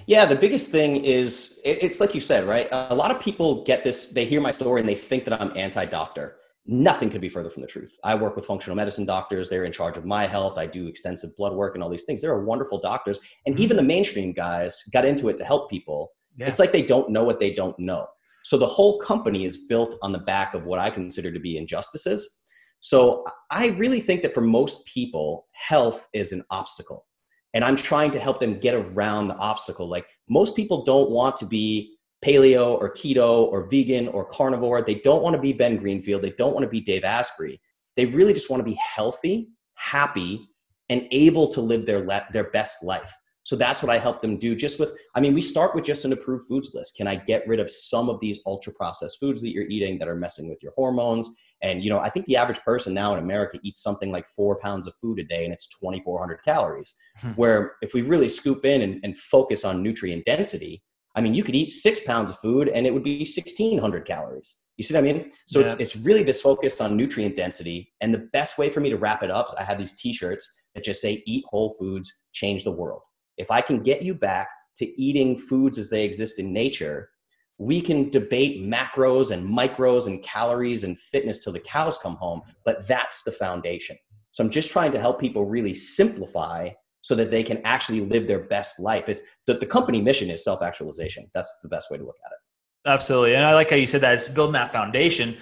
Yeah, 0.07 0.25
the 0.25 0.35
biggest 0.35 0.71
thing 0.71 0.97
is 0.97 1.61
it's 1.63 2.01
like 2.01 2.13
you 2.13 2.19
said, 2.19 2.45
right? 2.45 2.67
A 2.71 2.93
lot 2.93 3.11
of 3.11 3.21
people 3.21 3.63
get 3.63 3.83
this, 3.83 4.07
they 4.07 4.25
hear 4.25 4.41
my 4.41 4.51
story 4.51 4.81
and 4.81 4.89
they 4.89 4.95
think 4.95 5.23
that 5.25 5.41
I'm 5.41 5.55
anti 5.55 5.85
doctor 5.85 6.35
nothing 6.65 7.09
could 7.09 7.21
be 7.21 7.29
further 7.29 7.49
from 7.49 7.61
the 7.61 7.67
truth. 7.67 7.97
I 8.03 8.15
work 8.15 8.35
with 8.35 8.45
functional 8.45 8.75
medicine 8.75 9.05
doctors. 9.05 9.49
They're 9.49 9.65
in 9.65 9.71
charge 9.71 9.97
of 9.97 10.05
my 10.05 10.27
health. 10.27 10.57
I 10.57 10.67
do 10.67 10.87
extensive 10.87 11.35
blood 11.35 11.53
work 11.53 11.73
and 11.73 11.83
all 11.83 11.89
these 11.89 12.03
things. 12.03 12.21
They're 12.21 12.39
wonderful 12.39 12.79
doctors. 12.79 13.19
And 13.45 13.55
mm-hmm. 13.55 13.63
even 13.63 13.77
the 13.77 13.83
mainstream 13.83 14.33
guys 14.33 14.81
got 14.93 15.05
into 15.05 15.29
it 15.29 15.37
to 15.37 15.43
help 15.43 15.69
people. 15.69 16.11
Yeah. 16.37 16.47
It's 16.47 16.59
like 16.59 16.71
they 16.71 16.83
don't 16.83 17.09
know 17.09 17.23
what 17.23 17.39
they 17.39 17.53
don't 17.53 17.77
know. 17.79 18.07
So 18.43 18.57
the 18.57 18.67
whole 18.67 18.99
company 18.99 19.45
is 19.45 19.65
built 19.65 19.95
on 20.01 20.11
the 20.11 20.19
back 20.19 20.53
of 20.53 20.65
what 20.65 20.79
I 20.79 20.89
consider 20.89 21.31
to 21.31 21.39
be 21.39 21.57
injustices. 21.57 22.37
So 22.81 23.25
I 23.51 23.67
really 23.69 23.99
think 23.99 24.21
that 24.21 24.33
for 24.33 24.41
most 24.41 24.85
people, 24.85 25.47
health 25.53 26.07
is 26.13 26.31
an 26.31 26.43
obstacle. 26.49 27.05
And 27.53 27.63
I'm 27.63 27.75
trying 27.75 28.11
to 28.11 28.19
help 28.19 28.39
them 28.39 28.59
get 28.59 28.75
around 28.75 29.27
the 29.27 29.35
obstacle. 29.35 29.89
Like 29.89 30.05
most 30.29 30.55
people 30.55 30.83
don't 30.83 31.09
want 31.09 31.35
to 31.37 31.45
be 31.45 31.97
paleo 32.23 32.79
or 32.79 32.93
keto 32.93 33.45
or 33.45 33.67
vegan 33.69 34.07
or 34.09 34.25
carnivore. 34.25 34.81
They 34.81 34.95
don't 34.95 35.23
want 35.23 35.35
to 35.35 35.41
be 35.41 35.53
Ben 35.53 35.77
Greenfield. 35.77 36.21
They 36.21 36.31
don't 36.31 36.53
want 36.53 36.63
to 36.63 36.69
be 36.69 36.81
Dave 36.81 37.03
Asprey. 37.03 37.59
They 37.95 38.05
really 38.05 38.33
just 38.33 38.49
want 38.49 38.59
to 38.59 38.65
be 38.65 38.77
healthy, 38.95 39.49
happy, 39.75 40.49
and 40.89 41.07
able 41.11 41.47
to 41.49 41.61
live 41.61 41.85
their, 41.85 42.05
le- 42.05 42.27
their 42.33 42.49
best 42.51 42.83
life. 42.83 43.13
So 43.43 43.55
that's 43.55 43.81
what 43.81 43.91
I 43.91 43.97
help 43.97 44.21
them 44.21 44.37
do 44.37 44.55
just 44.55 44.79
with, 44.79 44.93
I 45.15 45.21
mean, 45.21 45.33
we 45.33 45.41
start 45.41 45.73
with 45.73 45.83
just 45.83 46.05
an 46.05 46.13
approved 46.13 46.47
foods 46.47 46.71
list. 46.75 46.95
Can 46.95 47.07
I 47.07 47.15
get 47.15 47.47
rid 47.47 47.59
of 47.59 47.71
some 47.71 48.07
of 48.07 48.19
these 48.19 48.37
ultra 48.45 48.71
processed 48.73 49.19
foods 49.19 49.41
that 49.41 49.51
you're 49.53 49.63
eating 49.63 49.97
that 49.97 50.07
are 50.07 50.15
messing 50.15 50.49
with 50.49 50.61
your 50.61 50.73
hormones? 50.75 51.29
And, 51.63 51.83
you 51.83 51.89
know, 51.89 51.99
I 51.99 52.09
think 52.09 52.27
the 52.27 52.37
average 52.37 52.59
person 52.59 52.93
now 52.93 53.13
in 53.13 53.19
America 53.19 53.59
eats 53.63 53.81
something 53.81 54.11
like 54.11 54.27
four 54.27 54.59
pounds 54.59 54.85
of 54.85 54.93
food 55.01 55.19
a 55.19 55.23
day 55.23 55.45
and 55.45 55.53
it's 55.53 55.67
2,400 55.67 56.43
calories. 56.43 56.93
Hmm. 57.17 57.29
Where 57.31 57.73
if 57.81 57.93
we 57.95 58.03
really 58.03 58.29
scoop 58.29 58.65
in 58.65 58.81
and, 58.81 58.99
and 59.03 59.17
focus 59.17 59.65
on 59.65 59.81
nutrient 59.81 60.25
density, 60.25 60.83
I 61.15 61.21
mean, 61.21 61.33
you 61.33 61.43
could 61.43 61.55
eat 61.55 61.71
six 61.71 61.99
pounds 61.99 62.31
of 62.31 62.39
food 62.39 62.69
and 62.69 62.85
it 62.85 62.93
would 62.93 63.03
be 63.03 63.19
1600 63.19 64.05
calories. 64.05 64.61
You 64.77 64.83
see 64.83 64.93
what 64.93 65.01
I 65.03 65.13
mean? 65.13 65.29
So 65.47 65.59
yeah. 65.59 65.65
it's, 65.65 65.79
it's 65.79 65.95
really 65.97 66.23
this 66.23 66.41
focus 66.41 66.79
on 66.79 66.95
nutrient 66.95 67.35
density. 67.35 67.91
And 67.99 68.13
the 68.13 68.29
best 68.31 68.57
way 68.57 68.69
for 68.69 68.79
me 68.79 68.89
to 68.89 68.97
wrap 68.97 69.23
it 69.23 69.31
up 69.31 69.47
is 69.49 69.55
I 69.55 69.63
have 69.63 69.77
these 69.77 69.99
t-shirts 69.99 70.61
that 70.73 70.83
just 70.83 71.01
say 71.01 71.23
eat 71.25 71.43
whole 71.47 71.75
foods, 71.79 72.11
change 72.33 72.63
the 72.63 72.71
world. 72.71 73.01
If 73.37 73.51
I 73.51 73.61
can 73.61 73.81
get 73.81 74.03
you 74.03 74.13
back 74.13 74.49
to 74.77 75.01
eating 75.01 75.37
foods 75.37 75.77
as 75.77 75.89
they 75.89 76.05
exist 76.05 76.39
in 76.39 76.53
nature, 76.53 77.09
we 77.57 77.81
can 77.81 78.09
debate 78.09 78.61
macros 78.61 79.31
and 79.31 79.45
micros 79.45 80.07
and 80.07 80.23
calories 80.23 80.85
and 80.85 80.97
fitness 80.97 81.39
till 81.39 81.51
the 81.51 81.59
cows 81.59 81.97
come 81.97 82.15
home, 82.15 82.41
but 82.63 82.87
that's 82.87 83.23
the 83.23 83.33
foundation. 83.33 83.97
So 84.31 84.43
I'm 84.43 84.49
just 84.49 84.71
trying 84.71 84.91
to 84.91 84.99
help 84.99 85.19
people 85.19 85.45
really 85.45 85.73
simplify 85.73 86.69
so 87.01 87.15
that 87.15 87.31
they 87.31 87.43
can 87.43 87.61
actually 87.63 88.01
live 88.01 88.27
their 88.27 88.39
best 88.39 88.79
life. 88.79 89.09
It's 89.09 89.21
the, 89.47 89.55
the 89.55 89.65
company 89.65 90.01
mission 90.01 90.29
is 90.29 90.43
self 90.43 90.61
actualization. 90.61 91.29
That's 91.33 91.59
the 91.61 91.69
best 91.69 91.89
way 91.91 91.97
to 91.97 92.03
look 92.03 92.17
at 92.25 92.31
it. 92.31 92.89
Absolutely, 92.89 93.35
and 93.35 93.45
I 93.45 93.53
like 93.53 93.69
how 93.69 93.75
you 93.75 93.87
said 93.87 94.01
that. 94.01 94.13
It's 94.13 94.27
building 94.27 94.53
that 94.53 94.71
foundation. 94.71 95.37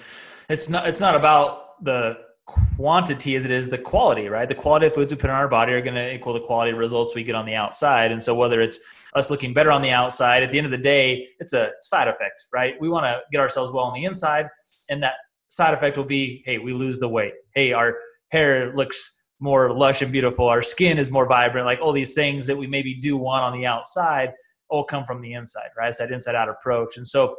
It's 0.48 0.68
not. 0.68 0.88
It's 0.88 1.00
not 1.00 1.14
about 1.14 1.84
the 1.84 2.18
quantity 2.46 3.36
as 3.36 3.44
it 3.44 3.50
is 3.50 3.68
the 3.68 3.76
quality, 3.76 4.28
right? 4.28 4.48
The 4.48 4.54
quality 4.54 4.86
of 4.86 4.94
foods 4.94 5.12
we 5.12 5.18
put 5.18 5.28
in 5.28 5.36
our 5.36 5.48
body 5.48 5.72
are 5.72 5.82
going 5.82 5.94
to 5.94 6.14
equal 6.14 6.32
the 6.32 6.40
quality 6.40 6.72
of 6.72 6.78
results 6.78 7.14
we 7.14 7.22
get 7.22 7.34
on 7.34 7.44
the 7.44 7.54
outside. 7.54 8.10
And 8.10 8.22
so, 8.22 8.34
whether 8.34 8.60
it's 8.60 8.78
us 9.14 9.30
looking 9.30 9.52
better 9.52 9.70
on 9.70 9.82
the 9.82 9.90
outside, 9.90 10.42
at 10.42 10.50
the 10.50 10.58
end 10.58 10.64
of 10.64 10.70
the 10.70 10.78
day, 10.78 11.28
it's 11.38 11.52
a 11.52 11.72
side 11.80 12.08
effect, 12.08 12.46
right? 12.52 12.74
We 12.80 12.88
want 12.88 13.04
to 13.04 13.20
get 13.30 13.40
ourselves 13.40 13.70
well 13.70 13.84
on 13.84 13.94
the 13.94 14.04
inside, 14.04 14.46
and 14.88 15.02
that 15.02 15.14
side 15.48 15.74
effect 15.74 15.96
will 15.96 16.04
be, 16.04 16.42
hey, 16.44 16.58
we 16.58 16.72
lose 16.72 16.98
the 16.98 17.08
weight. 17.08 17.34
Hey, 17.54 17.72
our 17.72 17.96
hair 18.30 18.72
looks 18.74 19.17
more 19.40 19.72
lush 19.72 20.02
and 20.02 20.10
beautiful. 20.10 20.48
Our 20.48 20.62
skin 20.62 20.98
is 20.98 21.10
more 21.10 21.26
vibrant. 21.26 21.66
Like 21.66 21.80
all 21.80 21.92
these 21.92 22.14
things 22.14 22.46
that 22.46 22.56
we 22.56 22.66
maybe 22.66 22.94
do 22.94 23.16
want 23.16 23.44
on 23.44 23.52
the 23.52 23.66
outside 23.66 24.32
all 24.68 24.84
come 24.84 25.04
from 25.04 25.20
the 25.20 25.32
inside, 25.32 25.70
right? 25.76 25.88
It's 25.88 25.98
that 25.98 26.10
inside 26.10 26.34
out 26.34 26.48
approach. 26.48 26.96
And 26.96 27.06
so, 27.06 27.34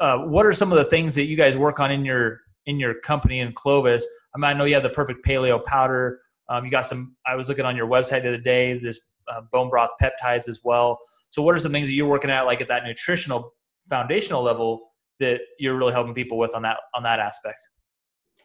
uh, 0.00 0.18
what 0.18 0.44
are 0.44 0.52
some 0.52 0.72
of 0.72 0.78
the 0.78 0.84
things 0.84 1.14
that 1.14 1.24
you 1.24 1.36
guys 1.36 1.56
work 1.56 1.80
on 1.80 1.90
in 1.90 2.04
your 2.04 2.40
in 2.66 2.78
your 2.78 3.00
company 3.00 3.40
in 3.40 3.52
Clovis? 3.52 4.06
I 4.34 4.38
mean, 4.38 4.44
I 4.44 4.52
know 4.52 4.64
you 4.64 4.74
have 4.74 4.82
the 4.82 4.90
perfect 4.90 5.24
paleo 5.24 5.64
powder. 5.64 6.20
Um, 6.48 6.64
you 6.64 6.70
got 6.70 6.86
some. 6.86 7.16
I 7.26 7.34
was 7.34 7.48
looking 7.48 7.64
on 7.64 7.76
your 7.76 7.86
website 7.86 8.22
the 8.22 8.28
other 8.28 8.38
day. 8.38 8.78
This 8.78 9.00
uh, 9.28 9.42
bone 9.52 9.70
broth 9.70 9.90
peptides 10.00 10.48
as 10.48 10.60
well. 10.64 10.98
So, 11.30 11.42
what 11.42 11.54
are 11.54 11.58
some 11.58 11.72
things 11.72 11.88
that 11.88 11.94
you're 11.94 12.08
working 12.08 12.30
at, 12.30 12.42
like 12.42 12.60
at 12.60 12.68
that 12.68 12.84
nutritional 12.84 13.54
foundational 13.88 14.42
level, 14.42 14.92
that 15.20 15.40
you're 15.58 15.76
really 15.76 15.92
helping 15.92 16.14
people 16.14 16.38
with 16.38 16.54
on 16.54 16.62
that 16.62 16.78
on 16.94 17.02
that 17.04 17.18
aspect? 17.18 17.62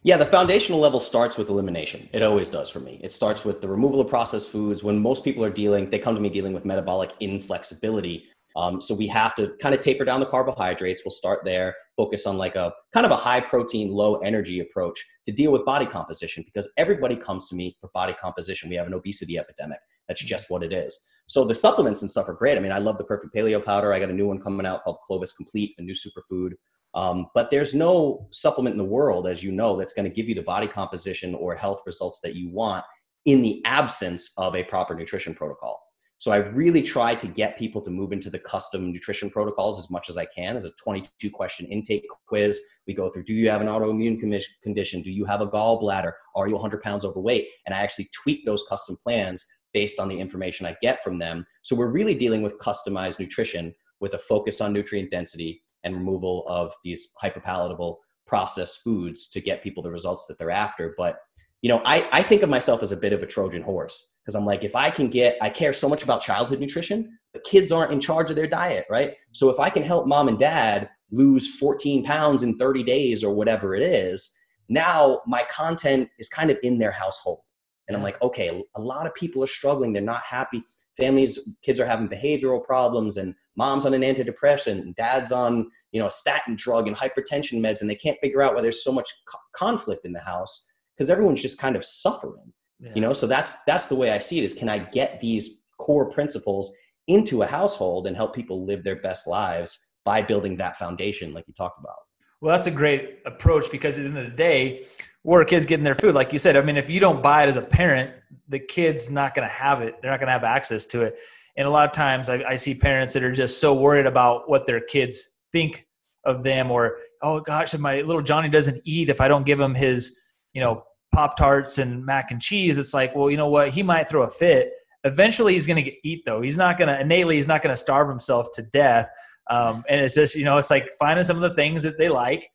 Yeah, 0.04 0.18
the 0.18 0.26
foundational 0.26 0.80
level 0.80 1.00
starts 1.00 1.38
with 1.38 1.50
elimination. 1.50 2.10
It 2.12 2.24
always 2.24 2.50
does 2.50 2.72
for 2.72 2.80
me. 2.80 3.00
It 3.04 3.14
starts 3.14 3.46
with 3.46 3.62
the 3.62 3.68
removal 3.68 4.02
of 4.02 4.08
processed 4.08 4.50
foods. 4.50 4.84
When 4.84 4.98
most 4.98 5.24
people 5.24 5.46
are 5.46 5.52
dealing, 5.52 5.92
they 5.92 6.00
come 6.00 6.16
to 6.16 6.22
me 6.22 6.30
dealing 6.30 6.54
with 6.54 6.66
metabolic 6.66 7.12
inflexibility. 7.20 8.26
Um, 8.56 8.82
so 8.82 8.96
we 8.96 9.06
have 9.08 9.36
to 9.36 9.54
kind 9.62 9.76
of 9.76 9.82
taper 9.82 10.04
down 10.04 10.20
the 10.20 10.26
carbohydrates. 10.26 11.04
We'll 11.06 11.12
start 11.12 11.46
there, 11.46 11.76
focus 11.96 12.26
on 12.26 12.40
like 12.40 12.56
a 12.56 12.74
kind 12.94 13.06
of 13.06 13.12
a 13.12 13.16
high 13.16 13.42
protein, 13.42 13.92
low 13.92 14.16
energy 14.18 14.60
approach 14.60 15.06
to 15.26 15.32
deal 15.32 15.52
with 15.52 15.66
body 15.66 15.86
composition 15.86 16.44
because 16.46 16.74
everybody 16.78 17.16
comes 17.16 17.48
to 17.50 17.56
me 17.56 17.78
for 17.80 17.92
body 17.94 18.16
composition. 18.20 18.70
We 18.70 18.78
have 18.78 18.88
an 18.88 18.96
obesity 18.96 19.38
epidemic. 19.38 19.80
That's 20.08 20.24
just 20.24 20.50
what 20.50 20.64
it 20.64 20.74
is. 20.74 21.00
So 21.28 21.46
the 21.46 21.54
supplements 21.54 22.02
and 22.02 22.10
stuff 22.10 22.28
are 22.28 22.34
great. 22.34 22.58
I 22.58 22.62
mean, 22.62 22.72
I 22.72 22.80
love 22.80 22.98
the 22.98 23.04
perfect 23.04 23.36
paleo 23.36 23.64
powder. 23.64 23.94
I 23.94 24.00
got 24.00 24.10
a 24.10 24.14
new 24.14 24.28
one 24.28 24.42
coming 24.42 24.66
out 24.66 24.82
called 24.84 24.98
Clovis 25.06 25.34
Complete, 25.34 25.76
a 25.78 25.84
new 25.84 25.94
superfood. 25.94 26.54
Um, 26.94 27.28
but 27.34 27.50
there's 27.52 27.74
no 27.74 28.28
supplement 28.32 28.74
in 28.74 28.78
the 28.78 28.84
world, 28.84 29.28
as 29.28 29.44
you 29.44 29.52
know, 29.52 29.78
that's 29.78 29.94
going 29.94 30.10
to 30.10 30.14
give 30.14 30.28
you 30.28 30.36
the 30.36 30.42
body 30.42 30.68
composition 30.68 31.36
or 31.36 31.56
health 31.56 31.84
results 31.86 32.20
that 32.22 32.36
you 32.36 32.50
want 32.50 32.84
in 33.26 33.42
the 33.42 33.64
absence 33.66 34.34
of 34.38 34.56
a 34.56 34.64
proper 34.64 34.96
nutrition 34.96 35.34
protocol. 35.34 35.82
So 36.22 36.32
I 36.32 36.38
really 36.38 36.84
try 36.84 37.16
to 37.16 37.26
get 37.26 37.58
people 37.58 37.82
to 37.82 37.90
move 37.90 38.12
into 38.12 38.30
the 38.30 38.38
custom 38.38 38.92
nutrition 38.92 39.32
protocols 39.32 39.80
as 39.80 39.90
much 39.90 40.08
as 40.08 40.18
I 40.18 40.26
can. 40.26 40.56
It's 40.56 40.70
a 40.70 40.84
22 40.84 41.32
question 41.32 41.66
intake 41.66 42.06
quiz. 42.28 42.62
We 42.86 42.94
go 42.94 43.10
through, 43.10 43.24
do 43.24 43.34
you 43.34 43.50
have 43.50 43.62
an 43.62 43.68
autoimmune 43.68 44.20
condition? 44.20 45.02
Do 45.02 45.10
you 45.10 45.26
have 45.26 45.42
a 45.42 45.48
gallbladder? 45.48 46.12
Are 46.36 46.48
you 46.48 46.54
100 46.54 46.84
pounds 46.84 47.06
overweight? 47.06 47.48
And 47.66 47.74
I 47.74 47.80
actually 47.80 48.08
tweak 48.14 48.46
those 48.46 48.64
custom 48.70 48.98
plans 49.02 49.44
based 49.74 50.00
on 50.00 50.10
the 50.10 50.20
information 50.20 50.68
I 50.68 50.76
get 50.80 51.04
from 51.04 51.18
them. 51.18 51.44
So 51.64 51.76
we're 51.76 51.92
really 51.92 52.14
dealing 52.14 52.44
with 52.44 52.60
customized 52.60 53.18
nutrition 53.18 53.74
with 54.00 54.14
a 54.14 54.20
focus 54.20 54.62
on 54.62 54.74
nutrient 54.74 55.10
density 55.10 55.64
and 55.84 55.96
removal 55.96 56.46
of 56.48 56.74
these 56.84 57.14
hyperpalatable 57.22 57.98
processed 58.26 58.82
foods 58.82 59.28
to 59.30 59.42
get 59.42 59.64
people 59.64 59.84
the 59.84 59.92
results 59.92 60.26
that 60.28 60.38
they're 60.38 60.52
after. 60.52 60.94
But 60.98 61.20
you 61.62 61.70
know, 61.70 61.82
I, 61.86 62.08
I 62.12 62.24
think 62.24 62.42
of 62.42 62.50
myself 62.50 62.82
as 62.82 62.92
a 62.92 62.98
bit 62.98 63.14
of 63.14 63.22
a 63.22 63.28
Trojan 63.28 63.62
horse 63.62 64.14
because 64.22 64.36
I'm 64.36 64.46
like, 64.46 64.64
if 64.64 64.76
I 64.76 64.90
can 64.90 65.10
get, 65.10 65.38
I 65.42 65.50
care 65.50 65.74
so 65.74 65.88
much 65.88 66.04
about 66.04 66.22
childhood 66.22 66.60
nutrition, 66.60 67.18
but 67.34 67.44
kids 67.44 67.72
aren't 67.72 67.92
in 67.92 68.00
charge 68.00 68.30
of 68.30 68.36
their 68.36 68.48
diet, 68.48 68.86
right? 68.90 69.16
So 69.32 69.50
if 69.50 69.60
I 69.60 69.70
can 69.70 69.84
help 69.84 70.08
mom 70.08 70.28
and 70.28 70.40
dad 70.40 70.90
lose 71.12 71.56
14 71.58 72.04
pounds 72.04 72.42
in 72.42 72.58
30 72.58 72.84
days 72.84 73.24
or 73.24 73.34
whatever 73.34 73.76
it 73.76 73.84
is, 73.84 74.36
now 74.70 75.22
my 75.28 75.44
content 75.52 76.10
is 76.18 76.30
kind 76.30 76.50
of 76.50 76.58
in 76.64 76.80
their 76.80 76.92
household. 76.92 77.42
And 77.88 77.98
I'm 77.98 78.04
like, 78.04 78.22
okay, 78.22 78.64
a 78.76 78.82
lot 78.82 79.06
of 79.06 79.14
people 79.16 79.44
are 79.44 79.48
struggling. 79.48 79.92
They're 79.92 80.02
not 80.02 80.24
happy. 80.24 80.64
Families, 80.98 81.40
kids 81.62 81.80
are 81.80 81.86
having 81.86 82.08
behavioral 82.08 82.64
problems, 82.64 83.18
and 83.18 83.36
mom's 83.58 83.86
on 83.86 83.94
an 83.94 84.02
antidepressant, 84.02 84.96
dad's 84.96 85.32
on, 85.32 85.70
you 85.92 86.00
know, 86.00 86.08
a 86.08 86.12
statin 86.12 86.56
drug 86.56 86.88
and 86.88 86.96
hypertension 86.96 87.60
meds, 87.60 87.82
and 87.82 87.90
they 87.90 87.96
can't 87.96 88.18
figure 88.22 88.42
out 88.42 88.56
why 88.56 88.62
there's 88.62 88.84
so 88.84 88.92
much 88.92 89.10
co- 89.28 89.40
conflict 89.54 90.06
in 90.06 90.14
the 90.14 90.22
house 90.22 90.72
because 90.96 91.10
everyone's 91.10 91.42
just 91.42 91.58
kind 91.58 91.76
of 91.76 91.84
suffering 91.84 92.54
yeah. 92.82 92.92
you 92.96 93.02
know? 93.02 93.14
So 93.14 93.28
that's 93.28 93.64
that's 93.64 93.88
the 93.88 93.96
way 93.96 94.12
i 94.12 94.18
see 94.18 94.40
it 94.40 94.44
is 94.44 94.54
can 94.54 94.70
i 94.70 94.80
get 94.80 95.22
these 95.22 95.62
core 95.78 96.12
principles 96.12 96.74
into 97.08 97.42
a 97.42 97.48
household 97.48 98.08
and 98.08 98.16
help 98.16 98.36
people 98.36 98.66
live 98.66 98.84
their 98.84 98.98
best 98.98 99.28
lives 99.28 99.94
by 100.04 100.22
building 100.22 100.56
that 100.58 100.78
foundation 100.78 101.34
like 101.34 101.46
you 101.48 101.54
talked 101.54 101.80
about? 101.80 101.96
Well 102.42 102.56
that's 102.56 102.68
a 102.68 102.72
great 102.72 103.20
approach 103.26 103.72
because 103.72 103.98
at 103.98 104.04
the 104.04 104.10
end 104.10 104.18
of 104.18 104.26
the 104.26 104.32
day 104.32 104.86
where 105.24 105.46
kids 105.46 105.68
getting 105.68 105.84
their 105.84 105.96
food? 105.96 106.16
Like 106.16 106.34
you 106.34 106.40
said 106.40 106.58
i 106.58 106.62
mean 106.62 106.78
if 106.78 106.90
you 106.90 107.00
don't 107.00 107.22
buy 107.22 107.44
it 107.44 107.48
as 107.48 107.58
a 107.58 107.62
parent 107.62 108.12
the 108.48 108.60
kid's 108.60 109.10
not 109.10 109.34
going 109.34 109.48
to 109.48 109.54
have 109.54 109.82
it. 109.82 109.96
They're 110.02 110.12
not 110.12 110.20
going 110.20 110.28
to 110.28 110.34
have 110.34 110.44
access 110.44 110.86
to 110.88 111.02
it 111.02 111.20
and 111.58 111.68
a 111.68 111.72
lot 111.72 111.86
of 111.86 111.92
times 111.92 112.30
I, 112.30 112.44
I 112.44 112.56
see 112.56 112.74
parents 112.74 113.14
that 113.14 113.24
are 113.24 113.32
just 113.32 113.60
so 113.60 113.74
worried 113.74 114.06
about 114.06 114.50
what 114.50 114.66
their 114.66 114.82
kids 114.82 115.38
think 115.52 115.86
of 116.26 116.44
them 116.44 116.72
or 116.72 116.98
oh 117.24 117.40
gosh 117.40 117.74
if 117.74 117.80
my 117.80 118.02
little 118.02 118.22
johnny 118.22 118.48
doesn't 118.48 118.80
eat 118.86 119.10
if 119.10 119.20
i 119.20 119.28
don't 119.28 119.46
give 119.46 119.60
him 119.60 119.74
his 119.74 120.20
you 120.54 120.62
know 120.62 120.84
Pop 121.12 121.36
Tarts 121.36 121.78
and 121.78 122.06
mac 122.06 122.32
and 122.32 122.42
cheese, 122.42 122.78
it's 122.78 122.94
like, 122.94 123.16
well, 123.16 123.30
you 123.30 123.38
know 123.38 123.50
what? 123.50 123.70
He 123.70 123.84
might 123.84 124.08
throw 124.08 124.24
a 124.24 124.30
fit. 124.30 124.74
Eventually, 125.04 125.54
he's 125.54 125.68
going 125.68 125.84
to 125.84 126.08
eat 126.08 126.24
though. 126.26 126.42
He's 126.42 126.58
not 126.58 126.78
going 126.78 126.88
to 126.88 127.00
innately. 127.00 127.36
He's 127.36 127.48
not 127.48 127.62
going 127.62 127.74
to 127.74 127.80
starve 127.80 128.08
himself 128.08 128.48
to 128.54 128.64
death. 128.64 129.10
Um, 129.50 129.84
and 129.90 130.00
it's 130.00 130.16
just, 130.16 130.36
you 130.36 130.46
know, 130.46 130.58
it's 130.58 130.70
like 130.70 130.90
finding 131.00 131.24
some 131.24 131.36
of 131.36 131.42
the 131.42 131.54
things 131.54 131.84
that 131.84 131.98
they 131.98 132.08
like, 132.08 132.50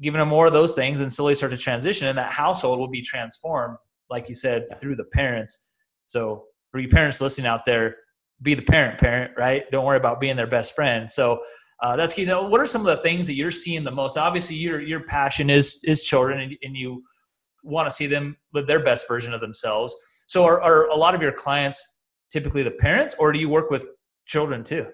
giving 0.00 0.18
them 0.18 0.28
more 0.28 0.46
of 0.46 0.52
those 0.52 0.74
things, 0.74 1.00
and 1.00 1.10
slowly 1.10 1.34
start 1.34 1.52
to 1.52 1.58
transition. 1.58 2.08
And 2.08 2.18
that 2.18 2.30
household 2.30 2.78
will 2.78 2.88
be 2.88 3.00
transformed, 3.00 3.78
like 4.10 4.28
you 4.28 4.34
said, 4.34 4.66
through 4.80 4.96
the 4.96 5.04
parents. 5.04 5.66
So 6.06 6.44
for 6.70 6.80
you 6.80 6.88
parents 6.88 7.20
listening 7.20 7.46
out 7.46 7.64
there, 7.64 7.96
be 8.42 8.54
the 8.54 8.62
parent 8.62 8.98
parent, 8.98 9.32
right? 9.36 9.70
Don't 9.70 9.84
worry 9.84 9.96
about 9.96 10.20
being 10.20 10.36
their 10.36 10.46
best 10.46 10.74
friend. 10.74 11.10
So 11.10 11.40
uh, 11.80 11.96
that's 11.96 12.14
key. 12.14 12.24
Now, 12.24 12.46
what 12.46 12.60
are 12.60 12.66
some 12.66 12.80
of 12.80 12.86
the 12.86 13.02
things 13.02 13.26
that 13.26 13.34
you're 13.34 13.50
seeing 13.50 13.84
the 13.84 13.90
most? 13.90 14.16
Obviously, 14.16 14.56
your 14.56 14.80
your 14.80 15.00
passion 15.00 15.50
is 15.50 15.82
is 15.84 16.02
children, 16.02 16.40
and, 16.40 16.56
and 16.62 16.76
you 16.76 17.02
want 17.62 17.88
to 17.88 17.94
see 17.94 18.06
them 18.06 18.36
live 18.52 18.66
their 18.66 18.82
best 18.82 19.06
version 19.08 19.32
of 19.34 19.40
themselves. 19.40 19.94
So 20.26 20.44
are, 20.44 20.60
are 20.60 20.86
a 20.88 20.94
lot 20.94 21.14
of 21.14 21.22
your 21.22 21.32
clients 21.32 21.96
typically 22.30 22.62
the 22.62 22.70
parents 22.72 23.14
or 23.18 23.32
do 23.32 23.38
you 23.38 23.48
work 23.48 23.70
with 23.70 23.86
children 24.26 24.62
too? 24.62 24.86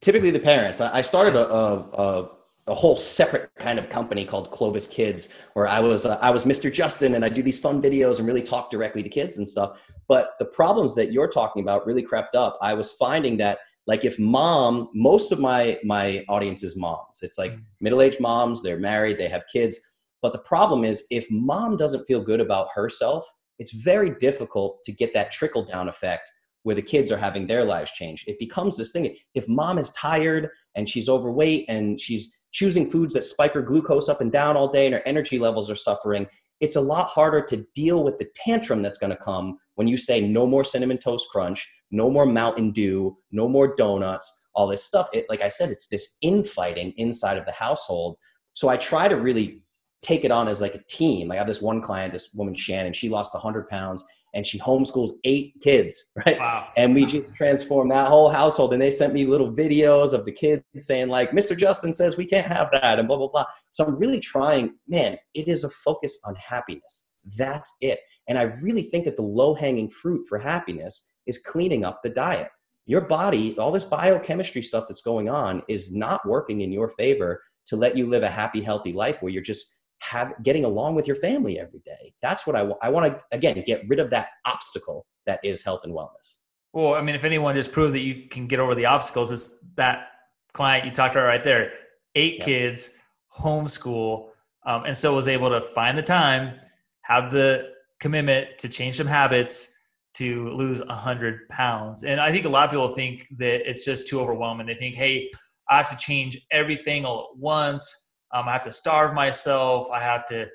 Typically 0.00 0.30
the 0.30 0.38
parents. 0.38 0.80
I 0.80 1.02
started 1.02 1.34
a, 1.34 1.48
a, 1.48 2.30
a 2.66 2.74
whole 2.74 2.96
separate 2.96 3.50
kind 3.58 3.78
of 3.78 3.88
company 3.88 4.24
called 4.24 4.50
Clovis 4.50 4.86
Kids, 4.86 5.34
where 5.54 5.66
I 5.66 5.80
was 5.80 6.04
uh, 6.04 6.18
I 6.20 6.30
was 6.30 6.44
Mr. 6.44 6.72
Justin, 6.72 7.14
and 7.14 7.24
I 7.24 7.28
do 7.28 7.42
these 7.42 7.58
fun 7.58 7.80
videos 7.80 8.18
and 8.18 8.26
really 8.26 8.42
talk 8.42 8.70
directly 8.70 9.02
to 9.02 9.08
kids 9.08 9.38
and 9.38 9.48
stuff. 9.48 9.80
But 10.08 10.30
the 10.38 10.46
problems 10.46 10.94
that 10.94 11.12
you're 11.12 11.28
talking 11.28 11.62
about 11.62 11.86
really 11.86 12.02
crept 12.02 12.34
up. 12.34 12.58
I 12.62 12.74
was 12.74 12.92
finding 12.92 13.36
that 13.38 13.58
like 13.86 14.04
if 14.04 14.18
mom, 14.18 14.88
most 14.94 15.32
of 15.32 15.38
my 15.38 15.78
my 15.84 16.24
audience 16.28 16.62
is 16.62 16.76
moms. 16.76 17.20
It's 17.22 17.38
like 17.38 17.52
mm. 17.52 17.62
middle 17.80 18.02
aged 18.02 18.20
moms. 18.20 18.62
They're 18.62 18.78
married. 18.78 19.18
They 19.18 19.28
have 19.28 19.44
kids. 19.52 19.78
But 20.22 20.32
the 20.32 20.40
problem 20.40 20.84
is, 20.84 21.04
if 21.10 21.26
mom 21.30 21.76
doesn't 21.76 22.06
feel 22.06 22.20
good 22.20 22.40
about 22.40 22.68
herself, 22.74 23.24
it's 23.58 23.72
very 23.72 24.10
difficult 24.10 24.82
to 24.84 24.92
get 24.92 25.14
that 25.14 25.30
trickle 25.30 25.64
down 25.64 25.88
effect 25.88 26.30
where 26.64 26.74
the 26.74 26.82
kids 26.82 27.12
are 27.12 27.16
having 27.16 27.46
their 27.46 27.64
lives 27.64 27.92
change. 27.92 28.24
It 28.26 28.40
becomes 28.40 28.76
this 28.76 28.90
thing. 28.90 29.14
If 29.34 29.48
mom 29.48 29.78
is 29.78 29.90
tired 29.90 30.48
and 30.74 30.88
she's 30.88 31.08
overweight 31.08 31.66
and 31.68 32.00
she's 32.00 32.36
choosing 32.50 32.90
foods 32.90 33.14
that 33.14 33.22
spike 33.22 33.54
her 33.54 33.62
glucose 33.62 34.08
up 34.08 34.20
and 34.20 34.32
down 34.32 34.56
all 34.56 34.66
day 34.66 34.86
and 34.86 34.94
her 34.96 35.02
energy 35.06 35.38
levels 35.38 35.70
are 35.70 35.76
suffering, 35.76 36.26
it's 36.60 36.74
a 36.74 36.80
lot 36.80 37.08
harder 37.08 37.44
to 37.44 37.64
deal 37.74 38.02
with 38.02 38.18
the 38.18 38.26
tantrum 38.34 38.82
that's 38.82 38.98
going 38.98 39.10
to 39.10 39.16
come 39.16 39.58
when 39.76 39.88
you 39.88 39.96
say 39.96 40.20
no 40.20 40.46
more 40.46 40.64
cinnamon 40.64 40.98
toast 40.98 41.28
crunch, 41.30 41.70
no 41.90 42.10
more 42.10 42.26
Mountain 42.26 42.72
Dew, 42.72 43.16
no 43.30 43.48
more 43.48 43.74
donuts, 43.76 44.48
all 44.54 44.66
this 44.66 44.84
stuff. 44.84 45.08
It, 45.12 45.26
like 45.28 45.42
I 45.42 45.48
said, 45.48 45.70
it's 45.70 45.88
this 45.88 46.16
infighting 46.20 46.92
inside 46.96 47.38
of 47.38 47.46
the 47.46 47.52
household. 47.52 48.16
So 48.54 48.68
I 48.68 48.76
try 48.76 49.06
to 49.06 49.16
really 49.16 49.62
take 50.02 50.24
it 50.24 50.30
on 50.30 50.48
as 50.48 50.60
like 50.60 50.74
a 50.74 50.82
team. 50.88 51.30
I 51.30 51.36
have 51.36 51.46
this 51.46 51.62
one 51.62 51.80
client, 51.80 52.12
this 52.12 52.32
woman 52.34 52.54
Shannon, 52.54 52.92
she 52.92 53.08
lost 53.08 53.34
100 53.34 53.68
pounds 53.68 54.04
and 54.34 54.46
she 54.46 54.58
homeschools 54.58 55.12
eight 55.24 55.54
kids, 55.62 56.12
right? 56.26 56.38
Wow. 56.38 56.68
And 56.76 56.94
we 56.94 57.06
just 57.06 57.34
transformed 57.34 57.90
that 57.90 58.08
whole 58.08 58.28
household. 58.28 58.72
And 58.72 58.82
they 58.82 58.90
sent 58.90 59.14
me 59.14 59.26
little 59.26 59.50
videos 59.50 60.12
of 60.12 60.24
the 60.24 60.32
kids 60.32 60.62
saying 60.76 61.08
like, 61.08 61.30
"Mr. 61.32 61.56
Justin 61.56 61.92
says 61.92 62.16
we 62.16 62.26
can't 62.26 62.46
have 62.46 62.68
that," 62.72 62.98
and 62.98 63.08
blah 63.08 63.16
blah 63.16 63.28
blah. 63.28 63.46
So 63.72 63.84
I'm 63.84 63.98
really 63.98 64.20
trying. 64.20 64.74
Man, 64.86 65.16
it 65.34 65.48
is 65.48 65.64
a 65.64 65.70
focus 65.70 66.18
on 66.24 66.34
happiness. 66.36 67.05
That's 67.36 67.74
it. 67.80 68.00
And 68.28 68.38
I 68.38 68.44
really 68.62 68.82
think 68.82 69.04
that 69.04 69.16
the 69.16 69.22
low 69.22 69.54
hanging 69.54 69.90
fruit 69.90 70.26
for 70.28 70.38
happiness 70.38 71.10
is 71.26 71.38
cleaning 71.38 71.84
up 71.84 72.02
the 72.02 72.10
diet. 72.10 72.50
Your 72.86 73.00
body, 73.02 73.56
all 73.58 73.72
this 73.72 73.84
biochemistry 73.84 74.62
stuff 74.62 74.86
that's 74.88 75.02
going 75.02 75.28
on, 75.28 75.62
is 75.68 75.92
not 75.92 76.26
working 76.26 76.60
in 76.60 76.72
your 76.72 76.88
favor 76.88 77.42
to 77.66 77.76
let 77.76 77.96
you 77.96 78.06
live 78.08 78.22
a 78.22 78.28
happy, 78.28 78.60
healthy 78.60 78.92
life 78.92 79.22
where 79.22 79.32
you're 79.32 79.42
just 79.42 79.76
have 80.00 80.34
getting 80.42 80.64
along 80.64 80.94
with 80.94 81.06
your 81.06 81.16
family 81.16 81.58
every 81.58 81.80
day. 81.84 82.14
That's 82.22 82.46
what 82.46 82.54
I 82.54 82.62
want. 82.62 82.78
I 82.82 82.90
want 82.90 83.12
to 83.12 83.20
again 83.32 83.62
get 83.66 83.88
rid 83.88 83.98
of 83.98 84.10
that 84.10 84.28
obstacle 84.44 85.06
that 85.26 85.40
is 85.42 85.62
health 85.62 85.80
and 85.84 85.92
wellness. 85.92 86.34
Well, 86.72 86.94
I 86.94 87.00
mean, 87.00 87.14
if 87.14 87.24
anyone 87.24 87.54
just 87.54 87.72
proved 87.72 87.94
that 87.94 88.02
you 88.02 88.28
can 88.28 88.46
get 88.46 88.60
over 88.60 88.74
the 88.74 88.86
obstacles, 88.86 89.30
it's 89.30 89.58
that 89.76 90.08
client 90.52 90.84
you 90.84 90.92
talked 90.92 91.14
about 91.16 91.26
right 91.26 91.42
there. 91.42 91.72
Eight 92.14 92.40
kids, 92.40 92.92
homeschool, 93.36 94.28
um, 94.64 94.84
and 94.84 94.96
so 94.96 95.14
was 95.14 95.28
able 95.28 95.48
to 95.50 95.60
find 95.60 95.96
the 95.96 96.02
time, 96.02 96.60
have 97.06 97.30
the 97.30 97.72
commitment 98.00 98.58
to 98.58 98.68
change 98.68 98.96
some 98.96 99.06
habits 99.06 99.72
to 100.14 100.50
lose 100.50 100.80
100 100.80 101.48
pounds. 101.48 102.04
And 102.04 102.20
I 102.20 102.32
think 102.32 102.46
a 102.46 102.48
lot 102.48 102.64
of 102.64 102.70
people 102.70 102.94
think 102.94 103.26
that 103.38 103.68
it's 103.68 103.84
just 103.84 104.08
too 104.08 104.20
overwhelming. 104.20 104.66
They 104.66 104.74
think, 104.74 104.94
hey, 104.94 105.30
I 105.68 105.76
have 105.76 105.90
to 105.90 105.96
change 105.96 106.40
everything 106.50 107.04
all 107.04 107.30
at 107.32 107.38
once 107.38 108.06
um, 108.32 108.48
I 108.48 108.52
have 108.52 108.62
to 108.62 108.72
starve 108.72 109.14
myself. 109.14 109.88
I 109.90 110.00
have 110.00 110.26
to 110.26 110.48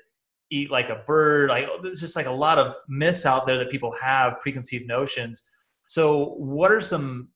eat 0.50 0.70
like 0.70 0.90
a 0.90 1.02
bird. 1.06 1.50
Like 1.50 1.68
there's 1.82 2.00
just 2.00 2.16
like 2.16 2.26
a 2.26 2.32
lot 2.32 2.58
of 2.58 2.74
myths 2.88 3.26
out 3.26 3.46
there 3.46 3.58
that 3.58 3.70
people 3.70 3.92
have 4.00 4.40
preconceived 4.40 4.86
notions. 4.86 5.42
So, 5.86 6.34
what 6.36 6.70
are 6.70 6.80
some 6.80 7.28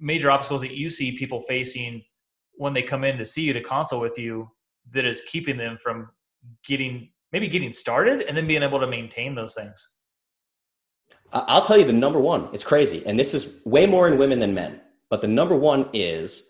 major 0.00 0.30
obstacles 0.30 0.60
that 0.62 0.76
you 0.76 0.88
see 0.88 1.16
people 1.16 1.40
facing 1.42 2.02
when 2.56 2.74
they 2.74 2.82
come 2.82 3.04
in 3.04 3.16
to 3.18 3.24
see 3.24 3.42
you 3.42 3.52
to 3.52 3.62
consult 3.62 4.02
with 4.02 4.18
you 4.18 4.48
that 4.92 5.04
is 5.04 5.22
keeping 5.22 5.56
them 5.56 5.78
from 5.82 6.10
getting 6.66 7.08
maybe 7.34 7.48
getting 7.48 7.72
started 7.72 8.22
and 8.22 8.36
then 8.36 8.46
being 8.46 8.62
able 8.62 8.78
to 8.78 8.86
maintain 8.86 9.34
those 9.34 9.54
things? 9.54 9.90
I'll 11.32 11.64
tell 11.64 11.76
you 11.76 11.84
the 11.84 11.92
number 11.92 12.20
one. 12.20 12.48
It's 12.52 12.62
crazy, 12.62 13.04
and 13.06 13.18
this 13.18 13.34
is 13.34 13.60
way 13.64 13.86
more 13.86 14.06
in 14.06 14.18
women 14.18 14.38
than 14.38 14.54
men. 14.54 14.80
But 15.10 15.20
the 15.20 15.26
number 15.26 15.56
one 15.56 15.90
is 15.92 16.48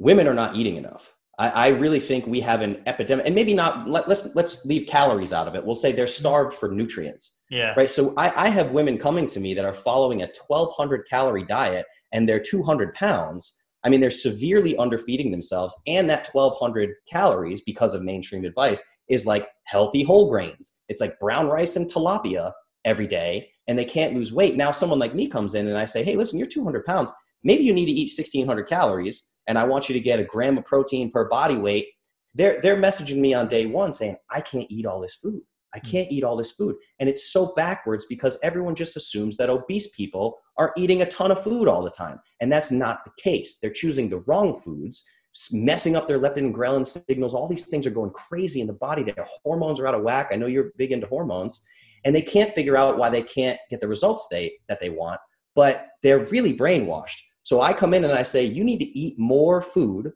women 0.00 0.26
are 0.26 0.34
not 0.34 0.56
eating 0.56 0.76
enough. 0.76 1.14
I, 1.38 1.50
I, 1.50 1.68
really 1.68 2.00
think 2.00 2.26
we 2.26 2.40
have 2.40 2.62
an 2.62 2.82
epidemic, 2.86 3.26
and 3.26 3.34
maybe 3.34 3.54
not. 3.54 3.88
Let, 3.88 4.08
us 4.08 4.24
let's, 4.24 4.34
let's 4.34 4.64
leave 4.64 4.88
calories 4.88 5.32
out 5.32 5.46
of 5.46 5.54
it. 5.54 5.64
We'll 5.64 5.76
say 5.76 5.92
they're 5.92 6.08
starved 6.08 6.54
for 6.56 6.68
nutrients. 6.68 7.36
Yeah. 7.48 7.72
Right. 7.76 7.90
So 7.90 8.12
I, 8.16 8.46
I 8.46 8.48
have 8.48 8.72
women 8.72 8.98
coming 8.98 9.28
to 9.28 9.40
me 9.40 9.54
that 9.54 9.64
are 9.64 9.74
following 9.74 10.22
a 10.22 10.28
1,200 10.48 11.08
calorie 11.08 11.46
diet, 11.46 11.86
and 12.12 12.28
they're 12.28 12.40
200 12.40 12.92
pounds. 12.94 13.62
I 13.84 13.88
mean, 13.88 14.00
they're 14.00 14.10
severely 14.10 14.76
underfeeding 14.76 15.30
themselves, 15.30 15.74
and 15.86 16.08
that 16.08 16.28
1,200 16.32 16.94
calories, 17.10 17.60
because 17.60 17.94
of 17.94 18.02
mainstream 18.02 18.44
advice, 18.44 18.82
is 19.08 19.26
like 19.26 19.48
healthy 19.66 20.02
whole 20.02 20.30
grains. 20.30 20.78
It's 20.88 21.00
like 21.00 21.18
brown 21.20 21.48
rice 21.48 21.76
and 21.76 21.90
tilapia 21.90 22.52
every 22.84 23.06
day, 23.06 23.50
and 23.68 23.78
they 23.78 23.84
can't 23.84 24.14
lose 24.14 24.32
weight. 24.32 24.56
Now, 24.56 24.72
someone 24.72 24.98
like 24.98 25.14
me 25.14 25.28
comes 25.28 25.54
in, 25.54 25.68
and 25.68 25.76
I 25.76 25.84
say, 25.84 26.02
"Hey, 26.02 26.16
listen, 26.16 26.38
you're 26.38 26.48
200 26.48 26.84
pounds. 26.84 27.12
Maybe 27.42 27.64
you 27.64 27.74
need 27.74 27.86
to 27.86 27.92
eat 27.92 28.10
1,600 28.10 28.66
calories." 28.66 29.30
and 29.46 29.58
I 29.58 29.64
want 29.64 29.88
you 29.88 29.92
to 29.94 30.00
get 30.00 30.20
a 30.20 30.24
gram 30.24 30.58
of 30.58 30.64
protein 30.64 31.10
per 31.10 31.28
body 31.28 31.56
weight, 31.56 31.86
they're, 32.34 32.60
they're 32.62 32.76
messaging 32.76 33.18
me 33.18 33.34
on 33.34 33.48
day 33.48 33.66
one 33.66 33.92
saying, 33.92 34.16
I 34.30 34.40
can't 34.40 34.66
eat 34.70 34.86
all 34.86 35.00
this 35.00 35.14
food. 35.14 35.42
I 35.74 35.78
hmm. 35.78 35.90
can't 35.90 36.12
eat 36.12 36.24
all 36.24 36.36
this 36.36 36.52
food. 36.52 36.76
And 37.00 37.08
it's 37.08 37.32
so 37.32 37.52
backwards 37.54 38.06
because 38.06 38.38
everyone 38.42 38.74
just 38.74 38.96
assumes 38.96 39.36
that 39.36 39.50
obese 39.50 39.88
people 39.88 40.38
are 40.56 40.72
eating 40.76 41.02
a 41.02 41.06
ton 41.06 41.30
of 41.30 41.42
food 41.42 41.68
all 41.68 41.82
the 41.82 41.90
time. 41.90 42.20
And 42.40 42.50
that's 42.50 42.70
not 42.70 43.04
the 43.04 43.12
case. 43.22 43.58
They're 43.58 43.70
choosing 43.70 44.08
the 44.08 44.22
wrong 44.26 44.60
foods, 44.60 45.04
messing 45.52 45.96
up 45.96 46.06
their 46.06 46.20
leptin 46.20 46.38
and 46.38 46.54
ghrelin 46.54 46.86
signals. 46.86 47.34
All 47.34 47.48
these 47.48 47.66
things 47.66 47.86
are 47.86 47.90
going 47.90 48.10
crazy 48.10 48.60
in 48.60 48.66
the 48.66 48.72
body. 48.72 49.02
Their 49.02 49.26
hormones 49.44 49.80
are 49.80 49.86
out 49.86 49.94
of 49.94 50.02
whack. 50.02 50.28
I 50.32 50.36
know 50.36 50.46
you're 50.46 50.72
big 50.76 50.92
into 50.92 51.06
hormones. 51.06 51.66
And 52.04 52.14
they 52.14 52.22
can't 52.22 52.54
figure 52.54 52.76
out 52.76 52.98
why 52.98 53.08
they 53.08 53.22
can't 53.22 53.58
get 53.70 53.80
the 53.80 53.88
results 53.88 54.28
they, 54.30 54.52
that 54.68 54.78
they 54.78 54.90
want, 54.90 55.20
but 55.54 55.86
they're 56.02 56.26
really 56.26 56.54
brainwashed. 56.54 57.16
So 57.44 57.62
I 57.62 57.72
come 57.72 57.94
in 57.94 58.04
and 58.04 58.12
I 58.12 58.22
say, 58.22 58.44
you 58.44 58.62
need 58.62 58.78
to 58.78 58.98
eat 58.98 59.18
more 59.18 59.62
food 59.62 60.12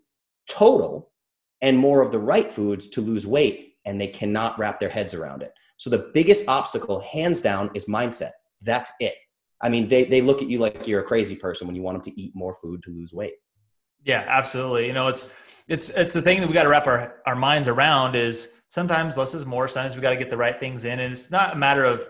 total 0.48 1.12
and 1.60 1.78
more 1.78 2.02
of 2.02 2.12
the 2.12 2.18
right 2.18 2.52
foods 2.52 2.88
to 2.88 3.00
lose 3.00 3.26
weight 3.26 3.74
and 3.88 4.00
they 4.00 4.06
cannot 4.06 4.58
wrap 4.58 4.78
their 4.78 4.88
heads 4.88 5.14
around 5.14 5.42
it. 5.42 5.52
So 5.78 5.88
the 5.88 6.10
biggest 6.12 6.46
obstacle, 6.46 7.00
hands 7.00 7.40
down, 7.40 7.70
is 7.74 7.86
mindset. 7.86 8.32
That's 8.60 8.92
it. 9.00 9.14
I 9.60 9.68
mean, 9.68 9.88
they, 9.88 10.04
they 10.04 10.20
look 10.20 10.42
at 10.42 10.48
you 10.48 10.58
like 10.58 10.86
you're 10.86 11.00
a 11.00 11.04
crazy 11.04 11.34
person 11.34 11.66
when 11.66 11.74
you 11.74 11.82
want 11.82 11.96
them 11.96 12.12
to 12.12 12.20
eat 12.20 12.32
more 12.34 12.54
food 12.54 12.82
to 12.84 12.90
lose 12.90 13.12
weight. 13.12 13.34
Yeah, 14.04 14.24
absolutely. 14.28 14.86
You 14.86 14.92
know, 14.92 15.08
it's 15.08 15.32
it's 15.68 15.90
it's 15.90 16.14
the 16.14 16.22
thing 16.22 16.40
that 16.40 16.46
we 16.46 16.54
got 16.54 16.62
to 16.62 16.68
wrap 16.68 16.86
our, 16.86 17.20
our 17.26 17.34
minds 17.34 17.66
around 17.66 18.14
is 18.14 18.50
sometimes 18.68 19.18
less 19.18 19.34
is 19.34 19.44
more. 19.44 19.66
Sometimes 19.68 19.96
we 19.96 20.02
got 20.02 20.10
to 20.10 20.16
get 20.16 20.30
the 20.30 20.36
right 20.36 20.58
things 20.60 20.84
in. 20.84 21.00
And 21.00 21.12
it's 21.12 21.30
not 21.30 21.54
a 21.54 21.56
matter 21.56 21.84
of 21.84 22.06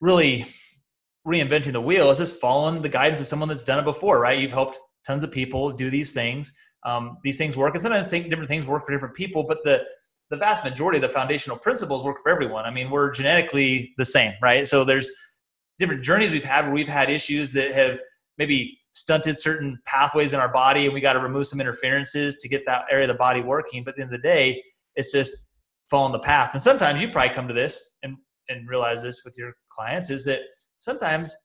really 0.00 0.44
reinventing 1.26 1.72
the 1.72 1.80
wheel. 1.80 2.10
It's 2.10 2.18
just 2.18 2.40
following 2.40 2.82
the 2.82 2.88
guidance 2.88 3.20
of 3.20 3.26
someone 3.26 3.48
that's 3.48 3.64
done 3.64 3.78
it 3.78 3.84
before, 3.84 4.18
right? 4.20 4.38
You've 4.38 4.52
helped 4.52 4.80
tons 5.06 5.22
of 5.22 5.30
people 5.30 5.70
do 5.70 5.90
these 5.90 6.12
things. 6.12 6.52
Um, 6.84 7.18
these 7.22 7.38
things 7.38 7.56
work. 7.56 7.74
And 7.74 7.82
sometimes 7.82 8.10
different 8.10 8.48
things 8.48 8.66
work 8.66 8.84
for 8.84 8.92
different 8.92 9.14
people, 9.14 9.44
but 9.44 9.58
the 9.64 9.84
the 10.30 10.36
vast 10.36 10.64
majority 10.64 10.98
of 10.98 11.02
the 11.02 11.08
foundational 11.08 11.58
principles 11.58 12.04
work 12.04 12.18
for 12.22 12.30
everyone. 12.30 12.64
I 12.64 12.70
mean, 12.70 12.90
we're 12.90 13.10
genetically 13.10 13.94
the 13.98 14.04
same, 14.04 14.32
right? 14.42 14.66
So 14.66 14.84
there's 14.84 15.10
different 15.78 16.02
journeys 16.02 16.32
we've 16.32 16.44
had 16.44 16.64
where 16.64 16.74
we've 16.74 16.88
had 16.88 17.10
issues 17.10 17.52
that 17.52 17.72
have 17.72 18.00
maybe 18.38 18.78
stunted 18.92 19.36
certain 19.36 19.78
pathways 19.86 20.32
in 20.32 20.40
our 20.40 20.48
body 20.48 20.84
and 20.84 20.94
we 20.94 21.00
got 21.00 21.14
to 21.14 21.20
remove 21.20 21.46
some 21.46 21.60
interferences 21.60 22.36
to 22.36 22.48
get 22.48 22.64
that 22.64 22.84
area 22.90 23.04
of 23.04 23.08
the 23.08 23.18
body 23.18 23.40
working. 23.40 23.84
But 23.84 23.90
at 23.90 23.96
the 23.96 24.02
end 24.02 24.14
of 24.14 24.22
the 24.22 24.26
day, 24.26 24.62
it's 24.94 25.12
just 25.12 25.48
following 25.90 26.12
the 26.12 26.20
path. 26.20 26.50
And 26.54 26.62
sometimes 26.62 27.00
you 27.00 27.08
probably 27.08 27.34
come 27.34 27.48
to 27.48 27.54
this 27.54 27.92
and, 28.02 28.16
and 28.48 28.68
realize 28.68 29.02
this 29.02 29.22
with 29.24 29.36
your 29.36 29.52
clients 29.68 30.10
is 30.10 30.24
that 30.24 30.40
sometimes 30.76 31.36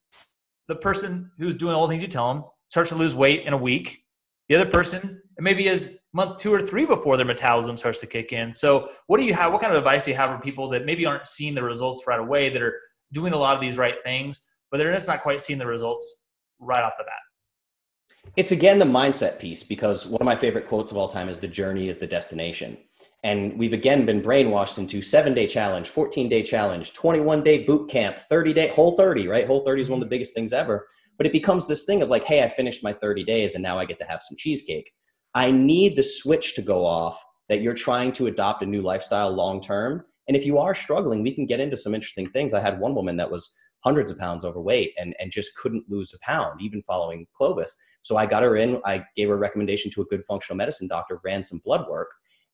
the 0.68 0.76
person 0.76 1.30
who's 1.38 1.56
doing 1.56 1.74
all 1.74 1.86
the 1.86 1.92
things 1.92 2.02
you 2.02 2.08
tell 2.08 2.32
them 2.32 2.44
starts 2.68 2.90
to 2.90 2.96
lose 2.96 3.14
weight 3.14 3.44
in 3.44 3.52
a 3.52 3.56
week. 3.56 4.04
The 4.48 4.56
other 4.56 4.70
person, 4.70 5.20
maybe 5.38 5.66
is 5.66 5.98
month 6.12 6.38
two 6.38 6.52
or 6.52 6.60
three 6.60 6.86
before 6.86 7.16
their 7.16 7.26
metabolism 7.26 7.76
starts 7.76 8.00
to 8.00 8.06
kick 8.06 8.32
in. 8.32 8.52
So, 8.52 8.88
what 9.06 9.18
do 9.18 9.24
you 9.24 9.34
have? 9.34 9.52
What 9.52 9.60
kind 9.60 9.72
of 9.72 9.78
advice 9.78 10.02
do 10.02 10.10
you 10.10 10.16
have 10.16 10.34
for 10.34 10.42
people 10.42 10.68
that 10.70 10.84
maybe 10.84 11.06
aren't 11.06 11.26
seeing 11.26 11.54
the 11.54 11.62
results 11.62 12.04
right 12.06 12.20
away, 12.20 12.48
that 12.48 12.62
are 12.62 12.78
doing 13.12 13.32
a 13.32 13.36
lot 13.36 13.54
of 13.54 13.60
these 13.60 13.78
right 13.78 13.96
things, 14.04 14.40
but 14.70 14.78
they're 14.78 14.92
just 14.92 15.08
not 15.08 15.22
quite 15.22 15.40
seeing 15.40 15.58
the 15.58 15.66
results 15.66 16.18
right 16.58 16.82
off 16.82 16.94
the 16.98 17.04
bat? 17.04 18.32
It's 18.36 18.52
again 18.52 18.78
the 18.78 18.84
mindset 18.84 19.38
piece 19.38 19.62
because 19.62 20.06
one 20.06 20.20
of 20.20 20.26
my 20.26 20.36
favorite 20.36 20.68
quotes 20.68 20.90
of 20.90 20.96
all 20.96 21.08
time 21.08 21.28
is 21.28 21.38
the 21.38 21.48
journey 21.48 21.88
is 21.88 21.98
the 21.98 22.06
destination. 22.06 22.76
And 23.22 23.58
we've 23.58 23.72
again 23.72 24.06
been 24.06 24.22
brainwashed 24.22 24.78
into 24.78 25.02
seven 25.02 25.34
day 25.34 25.46
challenge, 25.46 25.88
14 25.88 26.28
day 26.28 26.42
challenge, 26.42 26.94
21 26.94 27.42
day 27.42 27.64
boot 27.64 27.90
camp, 27.90 28.18
30 28.28 28.52
day, 28.54 28.68
whole 28.68 28.96
30, 28.96 29.28
right? 29.28 29.46
Whole 29.46 29.64
30 29.64 29.82
is 29.82 29.90
one 29.90 29.96
of 29.96 30.00
the 30.00 30.06
mm-hmm. 30.06 30.10
biggest 30.10 30.34
things 30.34 30.52
ever. 30.52 30.86
But 31.18 31.26
it 31.26 31.32
becomes 31.32 31.68
this 31.68 31.84
thing 31.84 32.00
of 32.02 32.08
like, 32.08 32.24
hey, 32.24 32.42
I 32.42 32.48
finished 32.48 32.82
my 32.82 32.94
30 32.94 33.24
days 33.24 33.54
and 33.54 33.62
now 33.62 33.78
I 33.78 33.84
get 33.84 33.98
to 33.98 34.06
have 34.06 34.22
some 34.22 34.38
cheesecake. 34.38 34.90
I 35.34 35.50
need 35.50 35.96
the 35.96 36.02
switch 36.02 36.54
to 36.54 36.62
go 36.62 36.84
off 36.84 37.22
that 37.48 37.60
you're 37.60 37.74
trying 37.74 38.12
to 38.12 38.26
adopt 38.26 38.62
a 38.62 38.66
new 38.66 38.82
lifestyle 38.82 39.30
long 39.30 39.60
term. 39.60 40.04
And 40.28 40.36
if 40.36 40.46
you 40.46 40.58
are 40.58 40.74
struggling, 40.74 41.22
we 41.22 41.34
can 41.34 41.46
get 41.46 41.60
into 41.60 41.76
some 41.76 41.94
interesting 41.94 42.30
things. 42.30 42.54
I 42.54 42.60
had 42.60 42.78
one 42.78 42.94
woman 42.94 43.16
that 43.16 43.30
was 43.30 43.56
hundreds 43.80 44.10
of 44.10 44.18
pounds 44.18 44.44
overweight 44.44 44.92
and, 44.98 45.14
and 45.18 45.32
just 45.32 45.56
couldn't 45.56 45.88
lose 45.88 46.12
a 46.12 46.18
pound, 46.20 46.60
even 46.60 46.82
following 46.82 47.26
Clovis. 47.34 47.76
So 48.02 48.16
I 48.16 48.26
got 48.26 48.42
her 48.42 48.56
in, 48.56 48.80
I 48.84 49.04
gave 49.16 49.28
her 49.28 49.34
a 49.34 49.38
recommendation 49.38 49.90
to 49.92 50.02
a 50.02 50.06
good 50.06 50.24
functional 50.24 50.56
medicine 50.56 50.88
doctor, 50.88 51.20
ran 51.24 51.42
some 51.42 51.60
blood 51.64 51.88
work, 51.88 52.08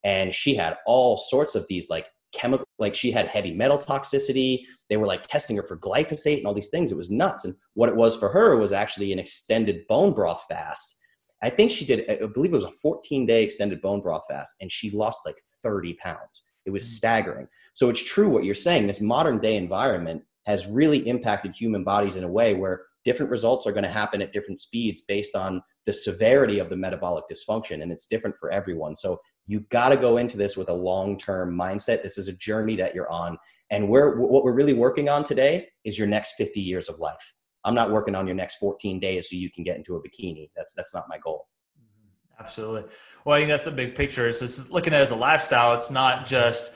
and 0.04 0.34
she 0.34 0.54
had 0.54 0.76
all 0.86 1.16
sorts 1.16 1.54
of 1.54 1.66
these 1.66 1.90
like 1.90 2.06
chemical, 2.32 2.66
like 2.78 2.94
she 2.94 3.10
had 3.10 3.26
heavy 3.26 3.52
metal 3.52 3.78
toxicity. 3.78 4.60
They 4.88 4.96
were 4.96 5.06
like 5.06 5.22
testing 5.22 5.56
her 5.56 5.62
for 5.62 5.76
glyphosate 5.76 6.38
and 6.38 6.46
all 6.46 6.54
these 6.54 6.70
things. 6.70 6.92
It 6.92 6.96
was 6.96 7.10
nuts. 7.10 7.44
And 7.44 7.54
what 7.74 7.88
it 7.88 7.96
was 7.96 8.16
for 8.16 8.28
her 8.28 8.56
was 8.56 8.72
actually 8.72 9.12
an 9.12 9.18
extended 9.18 9.86
bone 9.88 10.12
broth 10.12 10.44
fast 10.48 11.00
I 11.46 11.50
think 11.50 11.70
she 11.70 11.84
did, 11.84 12.10
I 12.10 12.26
believe 12.26 12.52
it 12.52 12.56
was 12.56 12.64
a 12.64 12.72
14 12.72 13.24
day 13.24 13.44
extended 13.44 13.80
bone 13.80 14.00
broth 14.00 14.24
fast, 14.28 14.56
and 14.60 14.70
she 14.70 14.90
lost 14.90 15.20
like 15.24 15.38
30 15.62 15.94
pounds. 15.94 16.42
It 16.64 16.70
was 16.70 16.82
mm. 16.82 16.88
staggering. 16.88 17.46
So 17.74 17.88
it's 17.88 18.02
true 18.02 18.28
what 18.28 18.42
you're 18.42 18.54
saying. 18.54 18.88
This 18.88 19.00
modern 19.00 19.38
day 19.38 19.54
environment 19.54 20.24
has 20.46 20.66
really 20.66 20.98
impacted 21.08 21.54
human 21.54 21.84
bodies 21.84 22.16
in 22.16 22.24
a 22.24 22.28
way 22.28 22.54
where 22.54 22.82
different 23.04 23.30
results 23.30 23.64
are 23.64 23.72
going 23.72 23.84
to 23.84 23.90
happen 23.90 24.20
at 24.20 24.32
different 24.32 24.58
speeds 24.58 25.02
based 25.02 25.36
on 25.36 25.62
the 25.84 25.92
severity 25.92 26.58
of 26.58 26.68
the 26.68 26.76
metabolic 26.76 27.26
dysfunction, 27.30 27.80
and 27.80 27.92
it's 27.92 28.08
different 28.08 28.36
for 28.36 28.50
everyone. 28.50 28.96
So 28.96 29.20
you've 29.46 29.68
got 29.68 29.90
to 29.90 29.96
go 29.96 30.16
into 30.16 30.36
this 30.36 30.56
with 30.56 30.68
a 30.68 30.74
long 30.74 31.16
term 31.16 31.56
mindset. 31.56 32.02
This 32.02 32.18
is 32.18 32.26
a 32.26 32.32
journey 32.32 32.74
that 32.74 32.92
you're 32.92 33.10
on. 33.10 33.38
And 33.70 33.88
we're, 33.88 34.18
what 34.18 34.42
we're 34.42 34.52
really 34.52 34.74
working 34.74 35.08
on 35.08 35.22
today 35.22 35.68
is 35.84 35.96
your 35.96 36.08
next 36.08 36.32
50 36.32 36.60
years 36.60 36.88
of 36.88 36.98
life. 36.98 37.34
I'm 37.66 37.74
not 37.74 37.90
working 37.90 38.14
on 38.14 38.26
your 38.26 38.36
next 38.36 38.56
14 38.56 39.00
days 39.00 39.28
so 39.28 39.36
you 39.36 39.50
can 39.50 39.64
get 39.64 39.76
into 39.76 39.96
a 39.96 40.00
bikini. 40.00 40.50
That's 40.56 40.72
that's 40.72 40.94
not 40.94 41.04
my 41.08 41.18
goal. 41.18 41.48
Mm-hmm. 41.78 42.42
Absolutely. 42.42 42.84
Well, 43.24 43.36
I 43.36 43.40
think 43.40 43.50
that's 43.50 43.64
the 43.64 43.72
big 43.72 43.94
picture. 43.94 44.26
It's 44.28 44.70
looking 44.70 44.94
at 44.94 45.00
it 45.00 45.02
as 45.02 45.10
a 45.10 45.16
lifestyle. 45.16 45.74
It's 45.74 45.90
not 45.90 46.24
just 46.24 46.72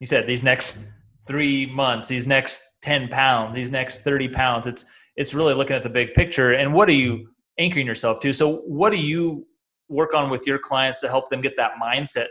you 0.00 0.06
said 0.06 0.26
these 0.26 0.42
next 0.42 0.88
three 1.26 1.66
months, 1.66 2.08
these 2.08 2.26
next 2.26 2.62
10 2.82 3.08
pounds, 3.08 3.54
these 3.54 3.70
next 3.70 4.00
30 4.00 4.28
pounds. 4.30 4.66
It's 4.66 4.86
it's 5.16 5.34
really 5.34 5.52
looking 5.54 5.76
at 5.76 5.82
the 5.82 5.90
big 5.90 6.14
picture 6.14 6.54
and 6.54 6.72
what 6.72 6.88
are 6.88 6.94
you 6.94 7.28
anchoring 7.58 7.86
yourself 7.86 8.20
to? 8.20 8.32
So 8.32 8.58
what 8.66 8.90
do 8.90 8.96
you 8.96 9.46
work 9.88 10.14
on 10.14 10.30
with 10.30 10.46
your 10.46 10.58
clients 10.58 11.00
to 11.02 11.08
help 11.08 11.28
them 11.28 11.42
get 11.42 11.56
that 11.58 11.72
mindset 11.82 12.28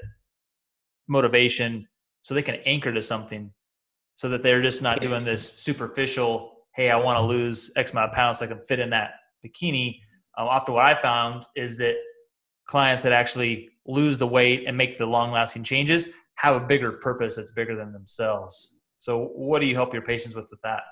motivation 1.08 1.88
so 2.24 2.34
they 2.34 2.42
can 2.42 2.56
anchor 2.66 2.92
to 2.92 3.02
something 3.02 3.52
so 4.16 4.28
that 4.30 4.42
they're 4.42 4.62
just 4.62 4.82
not 4.82 5.02
doing 5.02 5.24
this 5.24 5.48
superficial 5.48 6.59
hey, 6.80 6.90
I 6.90 6.96
want 6.96 7.18
to 7.18 7.22
lose 7.22 7.72
X 7.76 7.92
amount 7.92 8.10
of 8.10 8.16
pounds 8.16 8.40
so 8.40 8.46
I 8.46 8.48
can 8.48 8.62
fit 8.62 8.80
in 8.80 8.90
that 8.92 9.16
bikini. 9.46 10.00
Um, 10.38 10.48
often, 10.48 10.74
what 10.74 10.86
I 10.86 10.96
found 10.96 11.46
is 11.58 11.78
that 11.80 11.96
clients 12.68 13.04
that 13.04 13.12
actually 13.12 13.68
lose 13.86 14.18
the 14.18 14.28
weight 14.28 14.64
and 14.66 14.78
make 14.78 14.98
the 14.98 15.06
long 15.06 15.30
lasting 15.30 15.64
changes 15.64 16.08
have 16.36 16.56
a 16.56 16.66
bigger 16.66 16.94
purpose 16.94 17.36
that's 17.36 17.52
bigger 17.52 17.76
than 17.76 17.92
themselves. 17.92 18.78
So, 18.98 19.26
what 19.36 19.60
do 19.60 19.68
you 19.68 19.76
help 19.76 19.94
your 19.94 20.04
patients 20.04 20.36
with 20.36 20.48
with 20.52 20.62
that? 20.62 20.84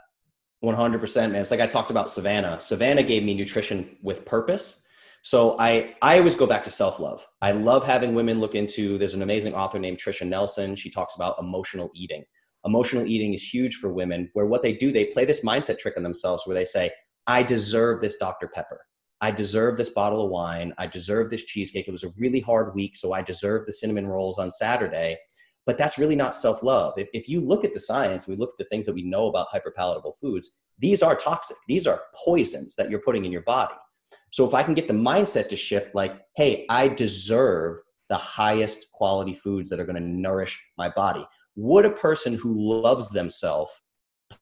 100%, 0.61 1.31
man. 1.31 1.35
It's 1.35 1.51
like 1.51 1.61
I 1.61 1.67
talked 1.67 1.89
about 1.89 2.09
Savannah. 2.09 2.59
Savannah 2.59 3.03
gave 3.03 3.23
me 3.23 3.33
nutrition 3.33 3.95
with 4.01 4.25
purpose. 4.25 4.83
So 5.21 5.55
I, 5.57 5.95
I 6.01 6.17
always 6.17 6.35
go 6.35 6.47
back 6.47 6.63
to 6.65 6.71
self-love. 6.71 7.25
I 7.41 7.51
love 7.51 7.85
having 7.85 8.13
women 8.13 8.39
look 8.39 8.55
into, 8.55 8.97
there's 8.97 9.13
an 9.13 9.21
amazing 9.21 9.53
author 9.53 9.77
named 9.77 9.99
Tricia 9.99 10.27
Nelson. 10.27 10.75
She 10.75 10.89
talks 10.89 11.15
about 11.15 11.37
emotional 11.39 11.91
eating 11.93 12.23
emotional 12.65 13.05
eating 13.05 13.33
is 13.33 13.43
huge 13.43 13.75
for 13.75 13.93
women 13.93 14.29
where 14.33 14.45
what 14.45 14.61
they 14.61 14.73
do 14.73 14.91
they 14.91 15.05
play 15.05 15.25
this 15.25 15.43
mindset 15.43 15.79
trick 15.79 15.95
on 15.97 16.03
themselves 16.03 16.45
where 16.45 16.55
they 16.55 16.65
say 16.65 16.91
i 17.27 17.43
deserve 17.43 18.01
this 18.01 18.17
dr 18.17 18.47
pepper. 18.49 18.79
I 19.19 19.31
deserve 19.31 19.77
this 19.77 19.89
bottle 19.89 20.23
of 20.23 20.29
wine. 20.29 20.75
I 20.77 20.85
deserve 20.85 21.31
this 21.31 21.43
cheesecake. 21.43 21.87
It 21.87 21.91
was 21.91 22.03
a 22.03 22.13
really 22.19 22.39
hard 22.39 22.75
week 22.75 22.95
so 22.95 23.13
i 23.13 23.21
deserve 23.21 23.65
the 23.65 23.73
cinnamon 23.73 24.07
rolls 24.07 24.37
on 24.37 24.51
saturday. 24.51 25.17
But 25.65 25.77
that's 25.77 25.97
really 25.97 26.15
not 26.15 26.33
self-love. 26.33 26.93
If, 26.95 27.09
if 27.13 27.27
you 27.27 27.41
look 27.41 27.65
at 27.65 27.73
the 27.73 27.79
science 27.79 28.27
we 28.27 28.35
look 28.35 28.51
at 28.51 28.57
the 28.57 28.69
things 28.69 28.85
that 28.85 28.95
we 28.95 29.03
know 29.03 29.27
about 29.27 29.47
hyperpalatable 29.53 30.13
foods 30.21 30.57
these 30.79 31.01
are 31.01 31.15
toxic. 31.15 31.57
These 31.67 31.87
are 31.87 32.03
poisons 32.13 32.75
that 32.75 32.91
you're 32.91 33.01
putting 33.01 33.25
in 33.25 33.31
your 33.31 33.41
body. 33.41 33.75
So 34.31 34.45
if 34.47 34.53
i 34.53 34.63
can 34.63 34.73
get 34.73 34.87
the 34.87 34.93
mindset 34.93 35.47
to 35.49 35.57
shift 35.57 35.95
like 35.95 36.19
hey 36.35 36.65
i 36.69 36.87
deserve 36.87 37.79
the 38.09 38.17
highest 38.17 38.91
quality 38.93 39.33
foods 39.33 39.69
that 39.69 39.79
are 39.79 39.85
going 39.85 40.01
to 40.01 40.01
nourish 40.01 40.61
my 40.77 40.89
body 40.89 41.25
would 41.57 41.85
a 41.85 41.91
person 41.91 42.33
who 42.33 42.53
loves 42.81 43.09
themselves 43.09 43.71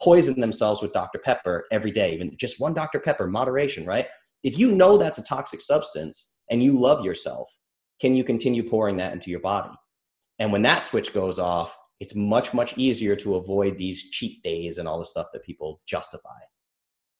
poison 0.01 0.39
themselves 0.39 0.81
with 0.81 0.93
Dr. 0.93 1.19
Pepper 1.19 1.65
every 1.71 1.91
day, 1.91 2.13
even 2.13 2.35
just 2.37 2.59
one 2.59 2.73
Dr. 2.73 2.99
Pepper, 2.99 3.27
moderation, 3.27 3.85
right? 3.85 4.07
If 4.43 4.57
you 4.57 4.71
know 4.71 4.97
that's 4.97 5.17
a 5.17 5.23
toxic 5.23 5.61
substance 5.61 6.33
and 6.49 6.61
you 6.61 6.79
love 6.79 7.03
yourself, 7.03 7.55
can 8.01 8.15
you 8.15 8.23
continue 8.23 8.67
pouring 8.67 8.97
that 8.97 9.13
into 9.13 9.31
your 9.31 9.39
body? 9.39 9.73
And 10.39 10.51
when 10.51 10.61
that 10.63 10.83
switch 10.83 11.13
goes 11.13 11.39
off, 11.39 11.77
it's 11.99 12.15
much, 12.15 12.53
much 12.53 12.77
easier 12.77 13.15
to 13.17 13.35
avoid 13.35 13.77
these 13.77 14.09
cheat 14.09 14.43
days 14.43 14.77
and 14.77 14.87
all 14.87 14.99
the 14.99 15.05
stuff 15.05 15.27
that 15.33 15.43
people 15.43 15.81
justify. 15.87 16.39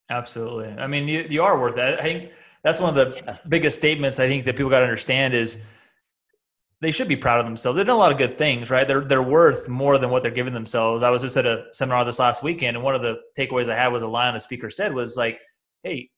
Absolutely. 0.10 0.68
I 0.78 0.86
mean, 0.86 1.08
you, 1.08 1.26
you 1.30 1.42
are 1.44 1.60
worth 1.60 1.78
it. 1.78 2.00
I 2.00 2.02
think 2.02 2.32
that's 2.64 2.80
one 2.80 2.90
of 2.90 2.96
the 2.96 3.16
yeah. 3.16 3.38
biggest 3.48 3.78
statements 3.78 4.20
I 4.20 4.28
think 4.28 4.44
that 4.46 4.58
people 4.58 4.70
got 4.70 4.80
to 4.80 4.86
understand 4.86 5.34
is 5.34 5.60
they 6.86 6.92
should 6.92 7.08
be 7.08 7.16
proud 7.16 7.40
of 7.40 7.48
themselves. 7.48 7.76
They've 7.76 7.88
done 7.88 7.96
a 7.96 8.00
lot 8.00 8.12
of 8.12 8.20
good 8.20 8.38
things, 8.38 8.70
right? 8.70 8.88
They're 8.88 9.02
they're 9.02 9.24
worth 9.24 9.68
more 9.68 9.98
than 9.98 10.12
what 10.12 10.22
they're 10.22 10.30
giving 10.40 10.54
themselves. 10.54 11.02
I 11.02 11.10
was 11.10 11.24
just 11.24 11.36
at 11.36 11.48
a 11.48 11.66
seminar 11.72 12.06
this 12.06 12.20
last 12.20 12.44
weekend, 12.44 12.78
and 12.78 12.84
one 12.84 12.94
of 12.94 13.02
the 13.02 13.16
takeaways 13.36 13.68
I 13.70 13.76
had 13.76 13.88
was 13.88 14.04
a 14.04 14.08
line 14.08 14.36
the 14.36 14.40
speaker 14.40 14.70
said 14.70 14.94
was 14.94 15.18
like, 15.18 15.40
"Hey, 15.82 16.12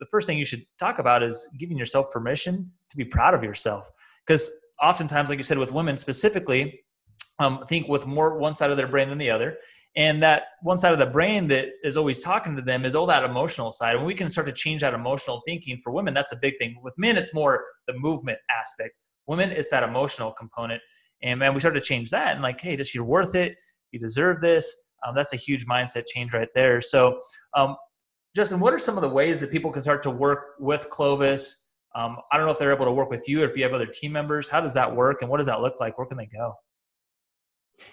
the 0.00 0.06
first 0.06 0.26
thing 0.26 0.38
you 0.38 0.46
should 0.46 0.64
talk 0.78 1.00
about 1.00 1.22
is 1.22 1.46
giving 1.58 1.76
yourself 1.76 2.10
permission 2.10 2.72
to 2.88 2.96
be 2.96 3.04
proud 3.04 3.34
of 3.34 3.44
yourself." 3.44 3.90
Because 4.26 4.50
oftentimes, 4.82 5.28
like 5.28 5.38
you 5.38 5.42
said, 5.42 5.58
with 5.58 5.70
women 5.70 5.98
specifically, 5.98 6.80
um, 7.38 7.62
think 7.68 7.86
with 7.86 8.06
more 8.06 8.38
one 8.38 8.54
side 8.54 8.70
of 8.70 8.78
their 8.78 8.88
brain 8.88 9.10
than 9.10 9.18
the 9.18 9.30
other, 9.30 9.58
And 9.96 10.22
that 10.22 10.44
one 10.62 10.78
side 10.78 10.92
of 10.92 10.98
the 10.98 11.06
brain 11.06 11.48
that 11.48 11.68
is 11.82 11.96
always 11.96 12.22
talking 12.22 12.54
to 12.56 12.62
them 12.62 12.84
is 12.84 12.94
all 12.94 13.06
that 13.06 13.24
emotional 13.24 13.70
side. 13.70 13.96
And 13.96 14.04
we 14.04 14.14
can 14.14 14.28
start 14.28 14.46
to 14.46 14.52
change 14.52 14.82
that 14.82 14.92
emotional 14.92 15.42
thinking 15.46 15.78
for 15.78 15.90
women. 15.90 16.12
That's 16.12 16.32
a 16.32 16.38
big 16.40 16.58
thing. 16.58 16.76
With 16.82 16.92
men, 16.98 17.16
it's 17.16 17.34
more 17.34 17.64
the 17.86 17.94
movement 17.94 18.38
aspect. 18.50 18.94
Women, 19.26 19.50
it's 19.50 19.70
that 19.70 19.82
emotional 19.82 20.32
component. 20.32 20.80
And 21.22 21.40
man, 21.40 21.54
we 21.54 21.60
start 21.60 21.74
to 21.74 21.80
change 21.80 22.10
that 22.10 22.34
and 22.34 22.42
like, 22.42 22.60
hey, 22.60 22.76
this 22.76 22.94
you're 22.94 23.04
worth 23.04 23.34
it. 23.34 23.56
You 23.90 23.98
deserve 23.98 24.40
this. 24.40 24.74
Um, 25.06 25.14
that's 25.14 25.32
a 25.32 25.36
huge 25.36 25.66
mindset 25.66 26.04
change 26.06 26.32
right 26.32 26.48
there. 26.54 26.80
So, 26.80 27.18
um, 27.54 27.76
Justin, 28.34 28.60
what 28.60 28.74
are 28.74 28.78
some 28.78 28.96
of 28.96 29.02
the 29.02 29.08
ways 29.08 29.40
that 29.40 29.50
people 29.50 29.70
can 29.70 29.82
start 29.82 30.02
to 30.02 30.10
work 30.10 30.56
with 30.58 30.88
Clovis? 30.90 31.68
Um, 31.94 32.18
I 32.30 32.36
don't 32.36 32.44
know 32.44 32.52
if 32.52 32.58
they're 32.58 32.74
able 32.74 32.84
to 32.84 32.92
work 32.92 33.08
with 33.08 33.26
you 33.28 33.42
or 33.42 33.46
if 33.46 33.56
you 33.56 33.62
have 33.62 33.72
other 33.72 33.86
team 33.86 34.12
members. 34.12 34.48
How 34.48 34.60
does 34.60 34.74
that 34.74 34.94
work 34.94 35.22
and 35.22 35.30
what 35.30 35.38
does 35.38 35.46
that 35.46 35.62
look 35.62 35.80
like? 35.80 35.96
Where 35.96 36.06
can 36.06 36.18
they 36.18 36.26
go? 36.26 36.54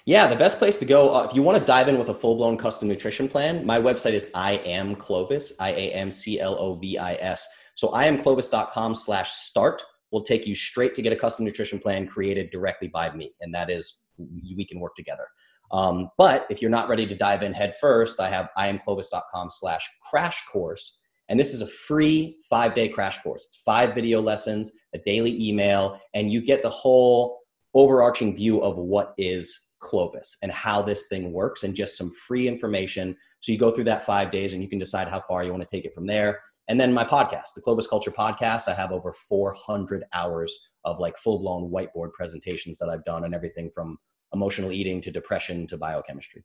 Yeah, 0.05 0.27
the 0.27 0.35
best 0.35 0.59
place 0.59 0.79
to 0.79 0.85
go 0.85 1.13
uh, 1.13 1.23
if 1.23 1.35
you 1.35 1.41
want 1.41 1.59
to 1.59 1.65
dive 1.65 1.87
in 1.87 1.97
with 1.97 2.09
a 2.09 2.13
full 2.13 2.35
blown 2.35 2.57
custom 2.57 2.87
nutrition 2.87 3.27
plan, 3.27 3.65
my 3.65 3.79
website 3.79 4.13
is 4.13 4.29
I 4.33 4.53
am 4.65 4.95
Clovis, 4.95 5.53
I 5.59 5.71
A 5.71 5.91
M 5.91 6.11
C 6.11 6.39
L 6.39 6.55
O 6.57 6.75
V 6.75 6.97
I 6.97 7.15
S. 7.15 7.47
So 7.75 7.89
I 7.89 8.05
am 8.05 8.21
Clovis.com 8.21 8.95
slash 8.95 9.31
start 9.31 9.83
will 10.13 10.23
take 10.23 10.45
you 10.45 10.53
straight 10.53 10.93
to 10.93 11.01
get 11.01 11.11
a 11.11 11.15
custom 11.15 11.43
nutrition 11.43 11.79
plan 11.79 12.07
created 12.07 12.51
directly 12.51 12.87
by 12.87 13.11
me. 13.13 13.31
And 13.41 13.53
that 13.53 13.71
is, 13.71 14.03
we 14.17 14.63
can 14.63 14.79
work 14.79 14.95
together. 14.95 15.27
Um, 15.71 16.09
but 16.19 16.45
if 16.51 16.61
you're 16.61 16.69
not 16.69 16.87
ready 16.87 17.07
to 17.07 17.15
dive 17.15 17.41
in 17.41 17.51
head 17.51 17.73
first, 17.81 18.21
I 18.21 18.29
have 18.29 18.49
iamclovis.com 18.55 19.49
slash 19.49 19.89
crash 20.09 20.45
course. 20.51 21.01
And 21.29 21.39
this 21.39 21.51
is 21.51 21.61
a 21.61 21.67
free 21.67 22.37
five 22.47 22.75
day 22.75 22.87
crash 22.87 23.23
course. 23.23 23.47
It's 23.47 23.57
five 23.57 23.95
video 23.95 24.21
lessons, 24.21 24.71
a 24.93 24.99
daily 24.99 25.49
email, 25.49 25.99
and 26.13 26.31
you 26.31 26.41
get 26.41 26.61
the 26.61 26.69
whole 26.69 27.39
overarching 27.73 28.35
view 28.35 28.61
of 28.61 28.77
what 28.77 29.15
is 29.17 29.71
Clovis 29.79 30.37
and 30.43 30.51
how 30.51 30.83
this 30.83 31.07
thing 31.07 31.33
works 31.33 31.63
and 31.63 31.73
just 31.73 31.97
some 31.97 32.11
free 32.11 32.47
information. 32.47 33.17
So 33.39 33.51
you 33.51 33.57
go 33.57 33.71
through 33.71 33.85
that 33.85 34.05
five 34.05 34.31
days 34.31 34.53
and 34.53 34.61
you 34.61 34.69
can 34.69 34.79
decide 34.79 35.07
how 35.07 35.23
far 35.27 35.43
you 35.43 35.51
want 35.51 35.67
to 35.67 35.75
take 35.75 35.85
it 35.85 35.95
from 35.95 36.05
there. 36.05 36.39
And 36.67 36.79
then 36.79 36.93
my 36.93 37.03
podcast, 37.03 37.53
the 37.55 37.61
Clovis 37.61 37.87
Culture 37.87 38.11
Podcast, 38.11 38.67
I 38.67 38.73
have 38.73 38.91
over 38.91 39.13
400 39.13 40.03
hours 40.13 40.69
of 40.85 40.99
like 40.99 41.17
full 41.17 41.39
blown 41.39 41.69
whiteboard 41.69 42.13
presentations 42.13 42.79
that 42.79 42.89
I've 42.89 43.03
done 43.03 43.25
and 43.25 43.35
everything 43.35 43.69
from 43.73 43.97
emotional 44.33 44.71
eating 44.71 45.01
to 45.01 45.11
depression 45.11 45.67
to 45.67 45.77
biochemistry. 45.77 46.43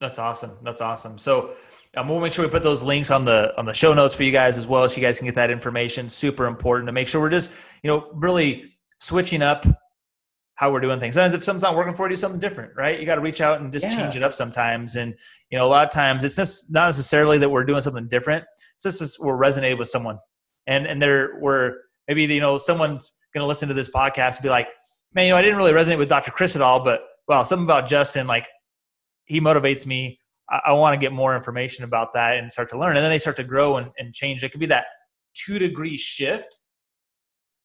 That's 0.00 0.18
awesome. 0.18 0.58
That's 0.62 0.80
awesome. 0.80 1.16
So 1.16 1.54
um, 1.96 2.08
we'll 2.08 2.20
make 2.20 2.32
sure 2.32 2.44
we 2.44 2.50
put 2.50 2.64
those 2.64 2.82
links 2.82 3.12
on 3.12 3.24
the 3.24 3.56
on 3.56 3.64
the 3.64 3.72
show 3.72 3.94
notes 3.94 4.16
for 4.16 4.24
you 4.24 4.32
guys 4.32 4.58
as 4.58 4.66
well, 4.66 4.88
so 4.88 4.96
you 4.96 5.02
guys 5.02 5.18
can 5.18 5.26
get 5.26 5.36
that 5.36 5.50
information. 5.50 6.08
Super 6.08 6.46
important 6.46 6.88
to 6.88 6.92
make 6.92 7.06
sure 7.06 7.20
we're 7.20 7.30
just 7.30 7.52
you 7.84 7.88
know 7.88 8.10
really 8.12 8.74
switching 8.98 9.42
up 9.42 9.64
how 10.56 10.70
we're 10.70 10.80
doing 10.80 11.00
things. 11.00 11.14
Sometimes 11.14 11.34
if 11.34 11.42
something's 11.42 11.62
not 11.62 11.76
working 11.76 11.94
for 11.94 12.06
you, 12.06 12.10
do 12.10 12.16
something 12.16 12.40
different, 12.40 12.72
right? 12.76 13.00
You 13.00 13.06
got 13.06 13.16
to 13.16 13.20
reach 13.20 13.40
out 13.40 13.60
and 13.60 13.72
just 13.72 13.86
yeah. 13.86 13.96
change 13.96 14.16
it 14.16 14.22
up 14.22 14.34
sometimes. 14.34 14.96
And 14.96 15.14
you 15.50 15.58
know, 15.58 15.64
a 15.64 15.68
lot 15.68 15.86
of 15.86 15.92
times 15.92 16.24
it's 16.24 16.36
just 16.36 16.72
not 16.72 16.86
necessarily 16.86 17.38
that 17.38 17.50
we're 17.50 17.64
doing 17.64 17.80
something 17.80 18.08
different. 18.08 18.44
It's 18.76 18.98
just 18.98 19.18
we're 19.20 19.36
resonating 19.36 19.78
with 19.78 19.88
someone, 19.88 20.18
and 20.66 20.86
and 20.86 21.00
they're 21.00 21.38
we're 21.40 21.74
maybe 22.08 22.24
you 22.24 22.40
know 22.40 22.58
someone's 22.58 23.12
going 23.32 23.42
to 23.42 23.46
listen 23.46 23.68
to 23.68 23.74
this 23.74 23.90
podcast 23.90 24.36
and 24.36 24.42
be 24.42 24.50
like, 24.50 24.68
man, 25.14 25.24
you 25.26 25.30
know, 25.30 25.36
I 25.36 25.42
didn't 25.42 25.56
really 25.56 25.72
resonate 25.72 25.98
with 25.98 26.08
Dr. 26.08 26.30
Chris 26.30 26.54
at 26.54 26.62
all, 26.62 26.84
but 26.84 27.02
well, 27.28 27.44
something 27.44 27.64
about 27.64 27.88
Justin, 27.88 28.26
like 28.26 28.48
he 29.24 29.40
motivates 29.40 29.86
me. 29.86 30.18
I, 30.50 30.60
I 30.66 30.72
want 30.72 30.94
to 30.94 30.98
get 30.98 31.12
more 31.12 31.34
information 31.34 31.84
about 31.84 32.12
that 32.14 32.36
and 32.36 32.50
start 32.50 32.68
to 32.70 32.78
learn. 32.78 32.96
And 32.96 33.04
then 33.04 33.10
they 33.10 33.18
start 33.18 33.36
to 33.36 33.44
grow 33.44 33.78
and, 33.78 33.90
and 33.98 34.12
change. 34.12 34.44
It 34.44 34.50
could 34.50 34.60
be 34.60 34.66
that 34.66 34.86
two 35.34 35.58
degree 35.58 35.96
shift 35.96 36.58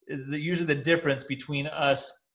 is 0.07 0.27
the, 0.27 0.39
usually 0.39 0.73
the 0.73 0.81
difference 0.81 1.23
between 1.23 1.67
us 1.67 2.26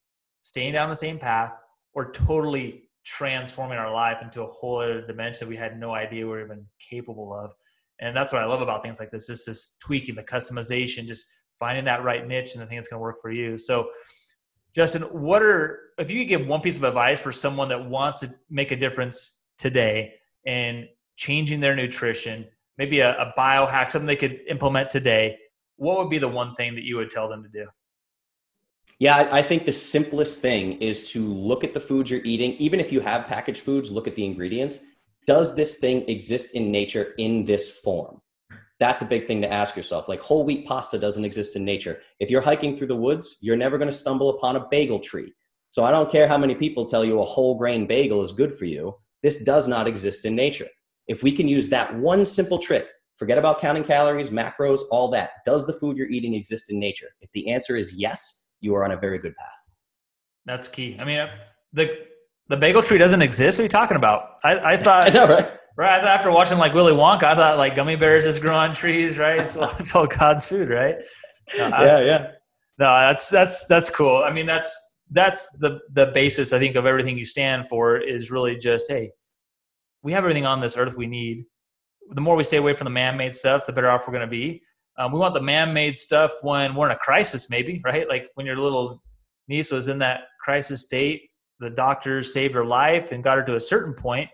staying 0.42 0.72
down 0.72 0.90
the 0.90 0.96
same 0.96 1.18
path 1.18 1.56
or 1.94 2.12
totally 2.12 2.88
transforming 3.04 3.78
our 3.78 3.92
life 3.92 4.22
into 4.22 4.42
a 4.42 4.46
whole 4.46 4.80
other 4.80 5.00
dimension 5.00 5.46
that 5.46 5.50
we 5.50 5.56
had 5.56 5.78
no 5.78 5.92
idea 5.92 6.24
we 6.24 6.30
were 6.30 6.44
even 6.44 6.66
capable 6.78 7.34
of. 7.34 7.52
And 8.00 8.16
that's 8.16 8.32
what 8.32 8.42
I 8.42 8.46
love 8.46 8.62
about 8.62 8.82
things 8.82 9.00
like 9.00 9.10
this. 9.10 9.26
Just 9.26 9.46
this 9.46 9.76
tweaking, 9.80 10.14
the 10.14 10.22
customization, 10.22 11.06
just 11.06 11.26
finding 11.58 11.84
that 11.84 12.02
right 12.02 12.26
niche 12.26 12.54
and 12.54 12.62
the 12.62 12.66
thing 12.66 12.76
that's 12.76 12.88
going 12.88 12.98
to 12.98 13.02
work 13.02 13.20
for 13.20 13.30
you. 13.30 13.56
So, 13.58 13.90
Justin, 14.74 15.02
what 15.02 15.42
are 15.42 15.80
if 15.98 16.10
you 16.10 16.20
could 16.20 16.28
give 16.28 16.46
one 16.46 16.60
piece 16.60 16.76
of 16.76 16.84
advice 16.84 17.20
for 17.20 17.30
someone 17.30 17.68
that 17.68 17.88
wants 17.88 18.20
to 18.20 18.34
make 18.50 18.72
a 18.72 18.76
difference 18.76 19.42
today 19.58 20.14
in 20.46 20.88
changing 21.16 21.60
their 21.60 21.76
nutrition, 21.76 22.46
maybe 22.78 23.00
a, 23.00 23.16
a 23.18 23.32
biohack, 23.38 23.90
something 23.90 24.06
they 24.06 24.16
could 24.16 24.40
implement 24.48 24.90
today, 24.90 25.38
what 25.76 25.98
would 25.98 26.10
be 26.10 26.18
the 26.18 26.28
one 26.28 26.54
thing 26.54 26.74
that 26.74 26.84
you 26.84 26.96
would 26.96 27.10
tell 27.10 27.28
them 27.28 27.42
to 27.42 27.48
do? 27.48 27.66
Yeah, 28.98 29.28
I 29.32 29.42
think 29.42 29.64
the 29.64 29.72
simplest 29.72 30.40
thing 30.40 30.72
is 30.80 31.10
to 31.10 31.20
look 31.20 31.64
at 31.64 31.74
the 31.74 31.80
foods 31.80 32.10
you're 32.10 32.20
eating. 32.24 32.52
Even 32.54 32.78
if 32.78 32.92
you 32.92 33.00
have 33.00 33.26
packaged 33.26 33.62
foods, 33.62 33.90
look 33.90 34.06
at 34.06 34.14
the 34.14 34.24
ingredients. 34.24 34.78
Does 35.26 35.56
this 35.56 35.78
thing 35.78 36.08
exist 36.08 36.54
in 36.54 36.70
nature 36.70 37.14
in 37.18 37.44
this 37.44 37.70
form? 37.70 38.20
That's 38.78 39.02
a 39.02 39.06
big 39.06 39.26
thing 39.26 39.40
to 39.42 39.52
ask 39.52 39.76
yourself. 39.76 40.08
Like 40.08 40.20
whole 40.20 40.44
wheat 40.44 40.66
pasta 40.66 40.98
doesn't 40.98 41.24
exist 41.24 41.54
in 41.54 41.64
nature. 41.64 42.00
If 42.18 42.30
you're 42.30 42.40
hiking 42.40 42.76
through 42.76 42.88
the 42.88 42.96
woods, 42.96 43.38
you're 43.40 43.56
never 43.56 43.78
going 43.78 43.90
to 43.90 43.96
stumble 43.96 44.30
upon 44.30 44.56
a 44.56 44.66
bagel 44.70 44.98
tree. 44.98 45.32
So 45.70 45.84
I 45.84 45.90
don't 45.90 46.10
care 46.10 46.28
how 46.28 46.36
many 46.36 46.54
people 46.54 46.84
tell 46.84 47.04
you 47.04 47.20
a 47.20 47.24
whole 47.24 47.56
grain 47.56 47.86
bagel 47.86 48.22
is 48.22 48.32
good 48.32 48.52
for 48.52 48.64
you. 48.64 48.96
This 49.22 49.44
does 49.44 49.68
not 49.68 49.86
exist 49.86 50.24
in 50.24 50.34
nature. 50.34 50.66
If 51.06 51.22
we 51.22 51.32
can 51.32 51.46
use 51.48 51.68
that 51.68 51.94
one 51.96 52.26
simple 52.26 52.58
trick, 52.58 52.88
forget 53.16 53.38
about 53.38 53.60
counting 53.60 53.84
calories, 53.84 54.30
macros, 54.30 54.80
all 54.90 55.08
that. 55.12 55.30
Does 55.44 55.66
the 55.66 55.74
food 55.74 55.96
you're 55.96 56.08
eating 56.08 56.34
exist 56.34 56.70
in 56.70 56.80
nature? 56.80 57.10
If 57.20 57.30
the 57.32 57.50
answer 57.50 57.76
is 57.76 57.92
yes, 57.92 58.41
you 58.62 58.74
are 58.74 58.84
on 58.84 58.92
a 58.92 58.96
very 58.96 59.18
good 59.18 59.36
path. 59.36 59.48
That's 60.46 60.68
key. 60.68 60.96
I 60.98 61.04
mean, 61.04 61.28
the 61.72 61.98
the 62.48 62.56
bagel 62.56 62.82
tree 62.82 62.98
doesn't 62.98 63.22
exist. 63.22 63.58
What 63.58 63.62
are 63.62 63.64
you 63.64 63.68
talking 63.68 63.96
about? 63.96 64.38
I, 64.44 64.72
I 64.72 64.76
thought. 64.76 65.06
I 65.08 65.10
know, 65.10 65.26
right? 65.26 65.50
Right. 65.76 65.98
I 65.98 66.00
thought 66.00 66.08
after 66.08 66.30
watching 66.30 66.58
like 66.58 66.74
Willy 66.74 66.92
Wonka, 66.92 67.24
I 67.24 67.34
thought 67.34 67.58
like 67.58 67.74
gummy 67.74 67.96
bears 67.96 68.24
just 68.24 68.40
grow 68.42 68.54
on 68.54 68.74
trees, 68.74 69.18
right? 69.18 69.40
It's, 69.40 69.56
it's 69.78 69.94
all 69.94 70.06
God's 70.06 70.48
food, 70.48 70.68
right? 70.68 70.96
No, 71.56 71.68
yeah, 71.68 72.00
yeah. 72.00 72.26
No, 72.78 72.86
that's 72.86 73.28
that's 73.28 73.66
that's 73.66 73.90
cool. 73.90 74.22
I 74.24 74.32
mean, 74.32 74.46
that's 74.46 74.78
that's 75.10 75.50
the 75.58 75.80
the 75.92 76.06
basis 76.06 76.52
I 76.52 76.58
think 76.58 76.76
of 76.76 76.86
everything 76.86 77.18
you 77.18 77.24
stand 77.24 77.68
for 77.68 77.96
is 77.96 78.30
really 78.30 78.56
just 78.56 78.90
hey, 78.90 79.10
we 80.02 80.12
have 80.12 80.24
everything 80.24 80.46
on 80.46 80.60
this 80.60 80.76
earth 80.76 80.96
we 80.96 81.06
need. 81.06 81.44
The 82.10 82.20
more 82.20 82.36
we 82.36 82.44
stay 82.44 82.58
away 82.58 82.72
from 82.72 82.86
the 82.86 82.90
man-made 82.90 83.34
stuff, 83.34 83.66
the 83.66 83.72
better 83.72 83.88
off 83.88 84.06
we're 84.06 84.12
going 84.12 84.26
to 84.26 84.30
be. 84.30 84.62
Um, 84.98 85.12
we 85.12 85.18
want 85.18 85.34
the 85.34 85.40
man-made 85.40 85.96
stuff 85.96 86.32
when 86.42 86.74
we're 86.74 86.86
in 86.86 86.92
a 86.92 86.98
crisis, 86.98 87.48
maybe, 87.48 87.80
right? 87.84 88.08
Like 88.08 88.28
when 88.34 88.46
your 88.46 88.56
little 88.56 89.02
niece 89.48 89.70
was 89.70 89.88
in 89.88 89.98
that 90.00 90.24
crisis 90.40 90.82
state, 90.82 91.30
the 91.60 91.70
doctors 91.70 92.32
saved 92.32 92.54
her 92.54 92.64
life 92.64 93.12
and 93.12 93.24
got 93.24 93.38
her 93.38 93.44
to 93.44 93.56
a 93.56 93.60
certain 93.60 93.94
point. 93.94 94.28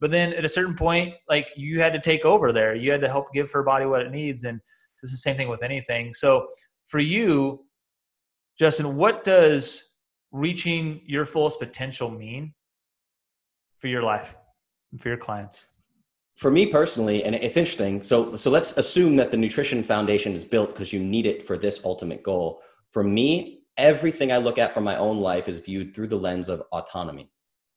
But 0.00 0.10
then 0.10 0.32
at 0.34 0.44
a 0.44 0.48
certain 0.48 0.74
point, 0.74 1.14
like 1.28 1.52
you 1.56 1.80
had 1.80 1.92
to 1.92 2.00
take 2.00 2.24
over 2.24 2.52
there. 2.52 2.74
You 2.74 2.90
had 2.90 3.00
to 3.02 3.08
help 3.08 3.32
give 3.32 3.50
her 3.52 3.62
body 3.62 3.86
what 3.86 4.02
it 4.02 4.10
needs. 4.10 4.44
And 4.44 4.60
it's 5.02 5.12
the 5.12 5.18
same 5.18 5.36
thing 5.36 5.48
with 5.48 5.62
anything. 5.62 6.12
So 6.12 6.46
for 6.86 6.98
you, 6.98 7.64
Justin, 8.58 8.96
what 8.96 9.24
does 9.24 9.92
reaching 10.32 11.02
your 11.06 11.24
fullest 11.24 11.58
potential 11.58 12.10
mean 12.10 12.52
for 13.78 13.88
your 13.88 14.02
life 14.02 14.36
and 14.90 15.00
for 15.00 15.08
your 15.08 15.18
clients? 15.18 15.66
For 16.42 16.50
me 16.50 16.66
personally 16.66 17.22
and 17.22 17.36
it's 17.36 17.56
interesting 17.56 18.02
so 18.02 18.34
so 18.34 18.50
let's 18.50 18.76
assume 18.76 19.14
that 19.14 19.30
the 19.30 19.36
nutrition 19.36 19.80
foundation 19.84 20.32
is 20.32 20.44
built 20.44 20.70
because 20.70 20.92
you 20.92 20.98
need 20.98 21.24
it 21.24 21.40
for 21.40 21.56
this 21.56 21.84
ultimate 21.84 22.24
goal. 22.24 22.60
For 22.90 23.04
me 23.04 23.62
everything 23.76 24.32
i 24.32 24.38
look 24.38 24.58
at 24.58 24.74
from 24.74 24.82
my 24.82 24.96
own 24.96 25.18
life 25.20 25.48
is 25.48 25.60
viewed 25.60 25.94
through 25.94 26.08
the 26.08 26.16
lens 26.16 26.48
of 26.48 26.64
autonomy. 26.72 27.30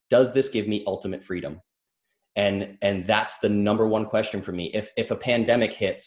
Does 0.10 0.34
this 0.34 0.50
give 0.50 0.68
me 0.68 0.84
ultimate 0.88 1.24
freedom? 1.24 1.62
And 2.36 2.80
and 2.82 3.06
that's 3.06 3.38
the 3.38 3.50
number 3.50 3.86
one 3.88 4.06
question 4.06 4.42
for 4.42 4.52
me. 4.52 4.66
If 4.74 4.92
if 4.98 5.12
a 5.12 5.16
pandemic 5.16 5.72
hits 5.72 6.04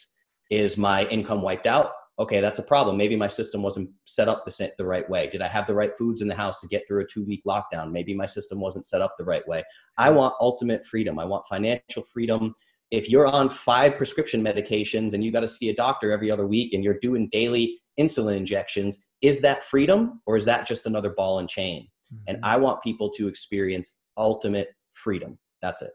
is 0.50 0.76
my 0.76 1.06
income 1.06 1.42
wiped 1.42 1.68
out 1.68 1.92
okay 2.18 2.40
that's 2.40 2.58
a 2.58 2.62
problem. 2.62 2.96
Maybe 2.96 3.16
my 3.16 3.28
system 3.28 3.62
wasn't 3.62 3.90
set 4.04 4.28
up 4.28 4.44
the, 4.44 4.72
the 4.78 4.84
right 4.84 5.08
way. 5.08 5.28
Did 5.28 5.42
i 5.42 5.48
have 5.48 5.66
the 5.66 5.74
right 5.74 5.96
foods 5.96 6.20
in 6.20 6.28
the 6.28 6.34
house 6.34 6.60
to 6.60 6.68
get 6.68 6.86
through 6.86 7.02
a 7.02 7.06
two 7.06 7.24
week 7.24 7.42
lockdown? 7.46 7.92
Maybe 7.92 8.14
my 8.14 8.26
system 8.26 8.60
wasn't 8.60 8.86
set 8.86 9.00
up 9.00 9.14
the 9.18 9.24
right 9.24 9.46
way. 9.46 9.64
I 9.96 10.10
want 10.10 10.34
ultimate 10.40 10.86
freedom. 10.86 11.18
I 11.18 11.24
want 11.24 11.46
financial 11.46 12.02
freedom. 12.02 12.54
If 12.90 13.08
you're 13.08 13.26
on 13.26 13.50
five 13.50 13.96
prescription 13.96 14.42
medications 14.42 15.12
and 15.12 15.22
you 15.22 15.30
got 15.30 15.40
to 15.40 15.48
see 15.48 15.68
a 15.68 15.74
doctor 15.74 16.10
every 16.10 16.30
other 16.30 16.46
week 16.46 16.72
and 16.72 16.82
you're 16.82 16.98
doing 16.98 17.28
daily 17.30 17.78
insulin 17.98 18.36
injections 18.36 19.06
is 19.20 19.40
that 19.40 19.64
freedom 19.64 20.20
or 20.26 20.36
is 20.36 20.44
that 20.44 20.66
just 20.66 20.86
another 20.86 21.10
ball 21.10 21.40
and 21.40 21.48
chain? 21.48 21.88
Mm-hmm. 22.12 22.22
and 22.28 22.38
i 22.42 22.56
want 22.56 22.82
people 22.82 23.10
to 23.10 23.28
experience 23.28 24.00
ultimate 24.16 24.68
freedom. 24.94 25.38
That's 25.62 25.82
it. 25.82 25.92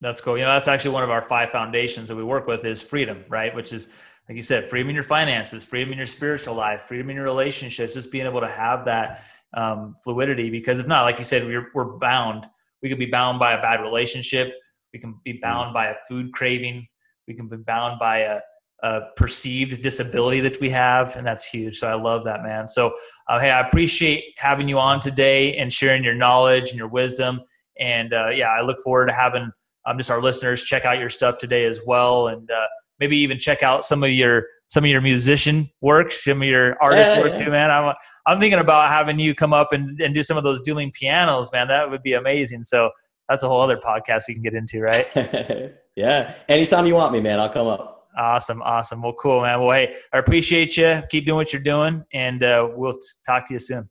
That's 0.00 0.20
cool. 0.20 0.36
You 0.36 0.44
know 0.44 0.50
that's 0.50 0.68
actually 0.68 0.90
one 0.92 1.02
of 1.02 1.10
our 1.10 1.22
five 1.22 1.50
foundations 1.50 2.08
that 2.08 2.16
we 2.16 2.24
work 2.24 2.46
with 2.46 2.64
is 2.64 2.82
freedom 2.82 3.24
right? 3.28 3.54
Which 3.54 3.72
is 3.72 3.88
like 4.28 4.36
you 4.36 4.42
said, 4.42 4.68
freedom 4.68 4.88
in 4.88 4.94
your 4.94 5.04
finances, 5.04 5.64
freedom 5.64 5.92
in 5.92 5.98
your 5.98 6.06
spiritual 6.06 6.54
life, 6.54 6.82
freedom 6.82 7.10
in 7.10 7.16
your 7.16 7.24
relationships, 7.24 7.94
just 7.94 8.10
being 8.10 8.26
able 8.26 8.40
to 8.40 8.48
have 8.48 8.84
that 8.86 9.22
um, 9.54 9.94
fluidity. 10.02 10.48
Because 10.50 10.80
if 10.80 10.86
not, 10.86 11.02
like 11.02 11.18
you 11.18 11.24
said, 11.24 11.44
we're, 11.44 11.70
we're 11.74 11.98
bound. 11.98 12.46
We 12.82 12.88
could 12.88 12.98
be 12.98 13.06
bound 13.06 13.38
by 13.38 13.52
a 13.52 13.60
bad 13.60 13.80
relationship. 13.82 14.54
We 14.92 14.98
can 14.98 15.20
be 15.24 15.38
bound 15.42 15.74
by 15.74 15.88
a 15.88 15.94
food 16.08 16.32
craving. 16.32 16.86
We 17.28 17.34
can 17.34 17.48
be 17.48 17.56
bound 17.56 17.98
by 17.98 18.18
a, 18.18 18.40
a 18.82 19.00
perceived 19.16 19.82
disability 19.82 20.40
that 20.40 20.60
we 20.60 20.70
have, 20.70 21.16
and 21.16 21.26
that's 21.26 21.44
huge. 21.44 21.78
So 21.78 21.88
I 21.88 21.94
love 21.94 22.24
that, 22.24 22.42
man. 22.42 22.68
So, 22.68 22.94
uh, 23.28 23.40
hey, 23.40 23.50
I 23.50 23.66
appreciate 23.66 24.24
having 24.36 24.68
you 24.68 24.78
on 24.78 25.00
today 25.00 25.56
and 25.56 25.72
sharing 25.72 26.04
your 26.04 26.14
knowledge 26.14 26.70
and 26.70 26.78
your 26.78 26.88
wisdom. 26.88 27.40
And 27.78 28.12
uh, 28.12 28.28
yeah, 28.28 28.48
I 28.48 28.62
look 28.62 28.78
forward 28.84 29.06
to 29.06 29.12
having 29.12 29.50
um, 29.86 29.98
just 29.98 30.10
our 30.10 30.22
listeners 30.22 30.64
check 30.64 30.84
out 30.84 30.98
your 30.98 31.10
stuff 31.10 31.38
today 31.38 31.64
as 31.64 31.80
well, 31.86 32.28
and 32.28 32.50
uh, 32.50 32.66
maybe 33.00 33.16
even 33.18 33.38
check 33.38 33.62
out 33.62 33.84
some 33.84 34.02
of 34.02 34.10
your 34.10 34.46
some 34.66 34.84
of 34.84 34.90
your 34.90 35.00
musician 35.00 35.68
work, 35.80 36.10
some 36.10 36.42
of 36.42 36.48
your 36.48 36.76
artist 36.82 37.12
yeah, 37.12 37.20
work 37.20 37.38
yeah. 37.38 37.44
too, 37.44 37.50
man. 37.50 37.70
I'm 37.70 37.94
I'm 38.26 38.40
thinking 38.40 38.58
about 38.58 38.88
having 38.88 39.18
you 39.18 39.34
come 39.34 39.52
up 39.52 39.72
and, 39.72 40.00
and 40.00 40.14
do 40.14 40.22
some 40.22 40.36
of 40.36 40.44
those 40.44 40.60
dueling 40.62 40.90
pianos, 40.92 41.52
man. 41.52 41.68
That 41.68 41.90
would 41.90 42.02
be 42.02 42.14
amazing. 42.14 42.62
So 42.62 42.90
that's 43.28 43.42
a 43.42 43.48
whole 43.48 43.60
other 43.60 43.76
podcast 43.76 44.22
we 44.28 44.34
can 44.34 44.42
get 44.42 44.54
into, 44.54 44.80
right? 44.80 45.06
yeah. 45.96 46.34
Anytime 46.48 46.86
you 46.86 46.94
want 46.94 47.12
me, 47.12 47.20
man, 47.20 47.40
I'll 47.40 47.48
come 47.48 47.66
up. 47.66 48.08
Awesome, 48.16 48.62
awesome. 48.62 49.02
Well, 49.02 49.14
cool, 49.14 49.42
man. 49.42 49.60
Well, 49.60 49.72
hey, 49.72 49.94
I 50.12 50.18
appreciate 50.18 50.76
you. 50.76 51.02
Keep 51.10 51.26
doing 51.26 51.36
what 51.36 51.52
you're 51.52 51.62
doing, 51.62 52.04
and 52.12 52.42
uh, 52.44 52.68
we'll 52.72 52.96
talk 53.26 53.46
to 53.48 53.54
you 53.54 53.58
soon. 53.58 53.88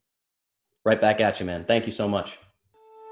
Right 0.86 1.00
back 1.00 1.20
at 1.20 1.40
you, 1.40 1.46
man. 1.46 1.66
Thank 1.66 1.86
you 1.86 1.92
so 1.92 2.08
much. 2.08 2.38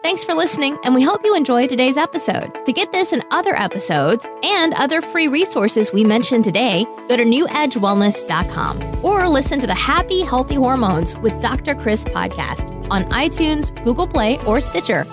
Thanks 0.03 0.23
for 0.23 0.33
listening, 0.33 0.79
and 0.83 0.95
we 0.95 1.03
hope 1.03 1.23
you 1.23 1.35
enjoy 1.35 1.67
today's 1.67 1.95
episode. 1.95 2.65
To 2.65 2.73
get 2.73 2.91
this 2.91 3.11
and 3.13 3.23
other 3.29 3.55
episodes 3.55 4.27
and 4.43 4.73
other 4.73 4.99
free 4.99 5.27
resources 5.27 5.93
we 5.93 6.03
mentioned 6.03 6.43
today, 6.43 6.85
go 7.07 7.15
to 7.17 7.23
newedgewellness.com 7.23 9.05
or 9.05 9.29
listen 9.29 9.59
to 9.59 9.67
the 9.67 9.75
Happy 9.75 10.21
Healthy 10.21 10.55
Hormones 10.55 11.15
with 11.17 11.39
Dr. 11.39 11.75
Chris 11.75 12.03
podcast 12.05 12.75
on 12.89 13.03
iTunes, 13.11 13.71
Google 13.83 14.07
Play, 14.07 14.43
or 14.45 14.59
Stitcher. 14.59 15.05